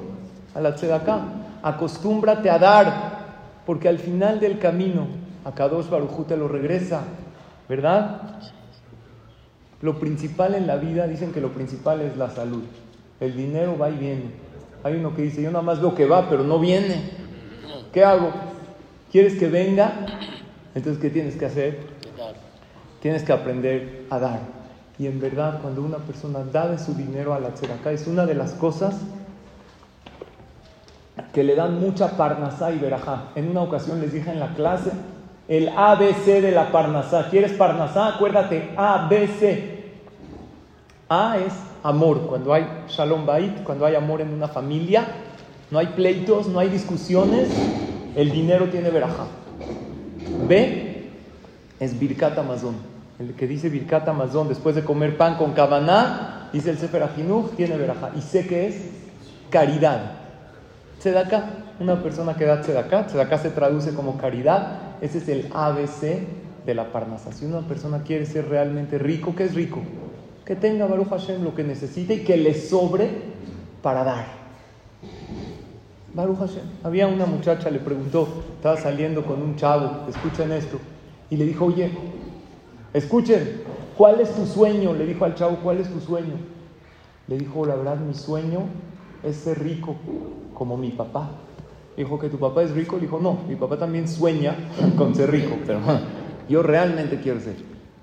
a 0.54 0.62
la 0.62 0.76
tzedakah. 0.76 1.22
Acostúmbrate 1.64 2.50
a 2.50 2.60
dar, 2.60 3.64
porque 3.66 3.88
al 3.88 4.00
final 4.00 4.42
del 4.42 4.60
camino, 4.60 5.08
a 5.46 5.54
Kadosh 5.54 5.90
Barujú 5.90 6.26
te 6.26 6.36
lo 6.36 6.48
regresa, 6.48 7.04
¿verdad? 7.68 8.40
Lo 9.82 10.00
principal 10.00 10.56
en 10.56 10.68
la 10.68 10.78
vida, 10.78 11.08
dicen 11.08 11.32
que 11.32 11.42
lo 11.42 11.52
principal 11.52 12.02
es 12.02 12.18
la 12.18 12.30
salud. 12.30 12.64
El 13.20 13.36
dinero 13.36 13.78
va 13.78 13.90
y 13.90 13.98
viene. 13.98 14.32
Hay 14.84 14.96
uno 14.96 15.16
que 15.16 15.24
dice, 15.24 15.42
yo 15.42 15.52
nada 15.52 15.64
más 15.64 15.82
veo 15.82 15.94
que 15.94 16.06
va, 16.06 16.30
pero 16.30 16.44
no 16.44 16.60
viene. 16.60 17.12
¿Qué 17.92 18.04
hago? 18.04 18.32
¿Quieres 19.12 19.36
que 19.38 19.48
venga? 19.48 20.06
Entonces, 20.76 21.02
¿qué 21.02 21.10
tienes 21.10 21.36
que 21.36 21.46
hacer? 21.46 21.80
Tienes 23.02 23.24
que 23.24 23.34
aprender 23.34 24.06
a 24.10 24.20
dar. 24.20 24.40
Y 25.00 25.06
en 25.08 25.20
verdad, 25.20 25.62
cuando 25.62 25.84
una 25.84 25.98
persona 25.98 26.40
da 26.52 26.68
de 26.68 26.80
su 26.80 26.94
dinero 26.94 27.34
a 27.34 27.40
la 27.40 27.54
tzedakah, 27.54 27.92
es 27.92 28.08
una 28.08 28.26
de 28.26 28.34
las 28.34 28.54
cosas 28.54 28.96
que 31.34 31.44
le 31.44 31.56
dan 31.56 31.80
mucha 31.80 32.18
parnasá 32.18 32.72
y 32.72 32.80
verajá. 32.80 33.30
En 33.36 33.50
una 33.50 33.62
ocasión 33.62 34.02
les 34.02 34.12
dije 34.14 34.32
en 34.32 34.40
la 34.40 34.54
clase 34.56 34.92
el 35.48 35.70
ABC 35.70 36.42
de 36.42 36.52
la 36.52 36.72
parnasá. 36.72 37.30
¿Quieres 37.30 37.54
parnasá? 37.54 38.16
Acuérdate, 38.16 38.72
ABC. 38.76 39.78
A 41.10 41.38
es 41.38 41.54
amor. 41.84 42.22
Cuando 42.28 42.54
hay 42.54 42.68
shalom 42.90 43.26
bait, 43.26 43.64
cuando 43.64 43.86
hay 43.86 43.96
amor 43.96 44.22
en 44.22 44.34
una 44.34 44.48
familia, 44.48 45.06
no 45.72 45.80
hay 45.80 45.88
pleitos, 45.88 46.48
no 46.48 46.60
hay 46.60 46.70
discusiones, 46.70 47.50
el 48.16 48.32
dinero 48.32 48.70
tiene 48.70 48.90
verajá. 48.90 49.26
B 50.48 51.10
es 51.80 51.98
Birkat 51.98 52.38
Amazon. 52.38 52.76
El 53.20 53.34
que 53.34 53.48
dice 53.48 53.70
Birkat 53.70 54.08
Amazon 54.08 54.48
después 54.48 54.76
de 54.76 54.84
comer 54.84 55.18
pan 55.18 55.36
con 55.36 55.54
cabaná, 55.54 56.50
dice 56.52 56.70
el 56.70 56.78
Sefer 56.78 57.04
Ajinuj, 57.04 57.56
tiene 57.56 57.78
verajá. 57.78 58.12
Y 58.16 58.22
sé 58.22 58.48
que 58.48 58.68
es 58.68 58.76
caridad. 59.50 60.12
Tzedaká, 61.00 61.46
una 61.80 62.02
persona 62.02 62.36
que 62.36 62.46
da 62.46 62.62
tzedaká, 62.62 63.06
tzedaká 63.08 63.38
se 63.38 63.52
traduce 63.52 63.94
como 63.94 64.18
caridad, 64.18 64.87
ese 65.02 65.20
es 65.20 65.30
el 65.30 65.50
ABC 65.54 66.20
de 66.66 66.74
la 66.76 66.92
parnasa. 66.92 67.32
Si 67.32 67.46
una 67.46 67.62
persona 67.62 68.04
quiere 68.04 68.26
ser 68.26 68.50
realmente 68.50 68.98
rico, 68.98 69.36
¿qué 69.36 69.46
es 69.46 69.56
rico? 69.56 69.82
Que 70.46 70.56
tenga 70.56 70.86
Baruch 70.86 71.10
Hashem 71.10 71.44
lo 71.44 71.56
que 71.56 71.64
necesite 71.64 72.16
y 72.16 72.24
que 72.24 72.38
le 72.38 72.54
sobre 72.54 73.10
para 73.82 74.04
dar. 74.04 74.26
Baruch 76.14 76.40
Hashem. 76.40 76.64
Había 76.84 77.08
una 77.08 77.26
muchacha, 77.26 77.70
le 77.70 77.80
preguntó, 77.80 78.28
estaba 78.56 78.76
saliendo 78.78 79.24
con 79.24 79.42
un 79.42 79.56
chavo, 79.56 80.08
escuchen 80.10 80.52
esto, 80.52 80.80
y 81.30 81.38
le 81.38 81.46
dijo, 81.46 81.66
oye, 81.66 81.92
escuchen, 82.94 83.62
¿cuál 83.96 84.20
es 84.20 84.34
tu 84.34 84.46
sueño? 84.46 84.94
Le 84.94 85.06
dijo 85.06 85.26
al 85.26 85.36
chavo, 85.36 85.58
¿cuál 85.58 85.80
es 85.80 85.90
tu 85.90 86.00
sueño? 86.00 86.34
Le 87.28 87.38
dijo, 87.38 87.66
la 87.66 87.76
verdad, 87.76 87.98
mi 87.98 88.14
sueño 88.14 88.62
es 89.24 89.36
ser 89.36 89.62
rico 89.62 89.96
como 90.54 90.76
mi 90.76 90.90
papá. 90.90 91.30
Dijo 91.98 92.20
que 92.20 92.30
tu 92.30 92.38
papá 92.38 92.62
es 92.62 92.72
rico. 92.72 92.96
Le 92.96 93.04
dijo, 93.04 93.20
no, 93.20 93.40
mi 93.48 93.56
papá 93.56 93.78
también 93.78 94.08
sueña 94.08 94.56
con 94.98 95.16
ser 95.16 95.32
rico, 95.32 95.58
pero 95.66 95.80
yo 96.48 96.62
realmente 96.62 97.20
quiero 97.20 97.40
ser. 97.42 97.56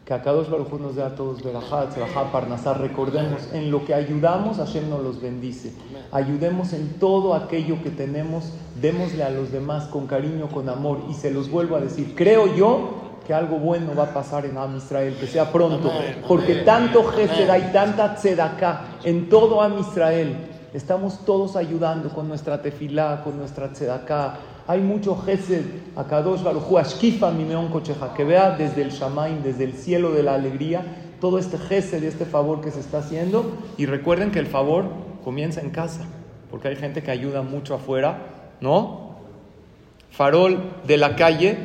Que 0.04 0.12
a 0.12 0.20
Kadosh 0.20 0.50
Baruj 0.50 0.70
nos 0.80 0.96
dé 0.96 1.02
a 1.02 1.14
todos 1.14 1.42
verajá, 1.42 1.88
tzedajá, 1.88 2.30
parnasá. 2.30 2.74
Recordemos, 2.74 3.48
en 3.54 3.70
lo 3.70 3.86
que 3.86 3.94
ayudamos, 3.94 4.58
Hashem 4.58 4.90
nos 4.90 5.02
los 5.02 5.22
bendice. 5.22 5.72
Ayudemos 6.12 6.74
en 6.74 6.98
todo 6.98 7.34
aquello 7.34 7.82
que 7.82 7.88
tenemos, 7.88 8.52
démosle 8.82 9.22
a 9.22 9.30
los 9.30 9.50
demás 9.50 9.84
con 9.84 10.06
cariño, 10.06 10.48
con 10.48 10.68
amor. 10.68 10.98
Y 11.08 11.14
se 11.14 11.30
los 11.30 11.48
vuelvo 11.50 11.76
a 11.76 11.80
decir, 11.80 12.14
creo 12.14 12.54
yo 12.54 13.04
que 13.26 13.32
algo 13.32 13.58
bueno 13.58 13.94
va 13.96 14.04
a 14.04 14.12
pasar 14.12 14.44
en 14.44 14.58
Am 14.58 14.76
Israel, 14.76 15.16
que 15.18 15.26
sea 15.26 15.50
pronto. 15.50 15.90
Porque 16.28 16.56
tanto 16.56 17.04
Gesed 17.04 17.48
hay 17.48 17.70
tanta 17.72 18.16
tzedaká 18.16 18.98
en 19.04 19.30
todo 19.30 19.62
Am 19.62 19.78
Israel. 19.78 20.50
Estamos 20.74 21.24
todos 21.24 21.54
ayudando 21.54 22.08
con 22.08 22.26
nuestra 22.26 22.60
tefilá, 22.60 23.22
con 23.22 23.38
nuestra 23.38 23.72
tzedaká. 23.72 24.38
Hay 24.66 24.80
mucho 24.80 25.14
gesed, 25.16 25.64
Akadosh 25.94 26.42
Baruchu, 26.42 26.78
Ashkifa 26.78 27.30
Mimeon 27.30 27.68
Kocheja, 27.68 28.12
que 28.12 28.24
vea 28.24 28.50
desde 28.50 28.82
el 28.82 28.90
Shamaim, 28.90 29.40
desde 29.44 29.62
el 29.62 29.74
cielo 29.74 30.10
de 30.10 30.24
la 30.24 30.34
alegría, 30.34 30.84
todo 31.20 31.38
este 31.38 31.58
gesed 31.58 32.02
este 32.02 32.24
favor 32.24 32.60
que 32.60 32.72
se 32.72 32.80
está 32.80 32.98
haciendo. 32.98 33.52
Y 33.76 33.86
recuerden 33.86 34.32
que 34.32 34.40
el 34.40 34.48
favor 34.48 34.86
comienza 35.22 35.60
en 35.60 35.70
casa, 35.70 36.06
porque 36.50 36.66
hay 36.66 36.76
gente 36.76 37.04
que 37.04 37.12
ayuda 37.12 37.42
mucho 37.42 37.76
afuera, 37.76 38.56
¿no? 38.60 39.14
Farol 40.10 40.72
de 40.88 40.96
la 40.96 41.14
calle 41.14 41.56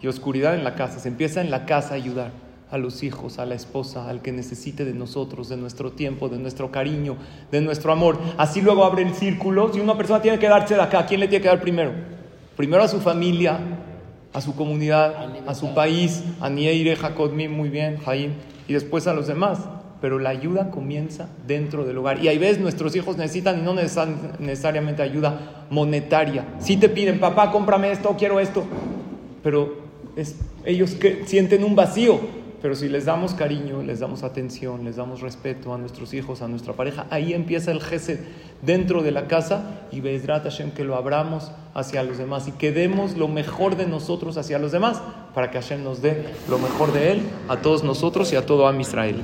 y 0.00 0.06
oscuridad 0.06 0.54
en 0.54 0.62
la 0.62 0.76
casa. 0.76 1.00
Se 1.00 1.08
empieza 1.08 1.40
en 1.40 1.50
la 1.50 1.66
casa 1.66 1.94
a 1.94 1.96
ayudar 1.96 2.41
a 2.72 2.78
los 2.78 3.02
hijos, 3.02 3.38
a 3.38 3.44
la 3.44 3.54
esposa, 3.54 4.08
al 4.08 4.22
que 4.22 4.32
necesite 4.32 4.86
de 4.86 4.94
nosotros, 4.94 5.50
de 5.50 5.58
nuestro 5.58 5.92
tiempo, 5.92 6.30
de 6.30 6.38
nuestro 6.38 6.72
cariño, 6.72 7.16
de 7.50 7.60
nuestro 7.60 7.92
amor. 7.92 8.18
Así 8.38 8.62
luego 8.62 8.84
abre 8.84 9.02
el 9.02 9.14
círculo. 9.14 9.70
Si 9.72 9.78
una 9.78 9.96
persona 9.96 10.22
tiene 10.22 10.38
que 10.38 10.48
darse 10.48 10.74
de 10.74 10.80
acá, 10.80 11.00
¿a 11.00 11.06
quién 11.06 11.20
le 11.20 11.28
tiene 11.28 11.42
que 11.42 11.48
dar 11.48 11.60
primero? 11.60 11.92
Primero 12.56 12.82
a 12.82 12.88
su 12.88 13.00
familia, 13.00 13.58
a 14.32 14.40
su 14.40 14.56
comunidad, 14.56 15.14
a 15.46 15.54
su 15.54 15.74
país, 15.74 16.24
a 16.40 16.48
Nieire, 16.48 16.96
Jacodmi, 16.96 17.46
muy 17.46 17.68
bien, 17.68 17.98
Jaim, 17.98 18.32
y 18.66 18.72
después 18.72 19.06
a 19.06 19.12
los 19.12 19.26
demás. 19.26 19.60
Pero 20.00 20.18
la 20.18 20.30
ayuda 20.30 20.70
comienza 20.70 21.28
dentro 21.46 21.84
del 21.84 21.98
hogar. 21.98 22.24
Y 22.24 22.28
hay 22.28 22.38
veces 22.38 22.58
nuestros 22.58 22.96
hijos 22.96 23.18
necesitan, 23.18 23.60
y 23.60 23.62
no 23.62 23.74
necesariamente 23.74 25.02
ayuda 25.02 25.66
monetaria. 25.70 26.46
Si 26.58 26.78
te 26.78 26.88
piden, 26.88 27.20
papá, 27.20 27.52
cómprame 27.52 27.92
esto, 27.92 28.16
quiero 28.18 28.40
esto. 28.40 28.64
Pero 29.42 29.76
es, 30.16 30.36
ellos 30.64 30.92
que 30.92 31.24
sienten 31.26 31.64
un 31.64 31.76
vacío. 31.76 32.41
Pero 32.62 32.76
si 32.76 32.88
les 32.88 33.04
damos 33.04 33.34
cariño, 33.34 33.82
les 33.82 33.98
damos 33.98 34.22
atención, 34.22 34.84
les 34.84 34.94
damos 34.94 35.20
respeto 35.20 35.74
a 35.74 35.78
nuestros 35.78 36.14
hijos, 36.14 36.42
a 36.42 36.48
nuestra 36.48 36.74
pareja, 36.74 37.06
ahí 37.10 37.34
empieza 37.34 37.72
el 37.72 37.82
gesed 37.82 38.20
dentro 38.62 39.02
de 39.02 39.10
la 39.10 39.26
casa 39.26 39.80
y 39.90 40.00
Bezrat 40.00 40.44
Hashem 40.44 40.70
que 40.70 40.84
lo 40.84 40.94
abramos 40.94 41.50
hacia 41.74 42.04
los 42.04 42.18
demás 42.18 42.46
y 42.46 42.52
que 42.52 42.70
demos 42.70 43.16
lo 43.16 43.26
mejor 43.26 43.76
de 43.76 43.86
nosotros 43.86 44.36
hacia 44.36 44.60
los 44.60 44.70
demás 44.70 45.02
para 45.34 45.50
que 45.50 45.60
Hashem 45.60 45.82
nos 45.82 46.02
dé 46.02 46.24
lo 46.48 46.58
mejor 46.58 46.92
de 46.92 47.10
él 47.10 47.22
a 47.48 47.56
todos 47.56 47.82
nosotros 47.82 48.32
y 48.32 48.36
a 48.36 48.46
todo 48.46 48.68
Am 48.68 48.80
Israel. 48.80 49.16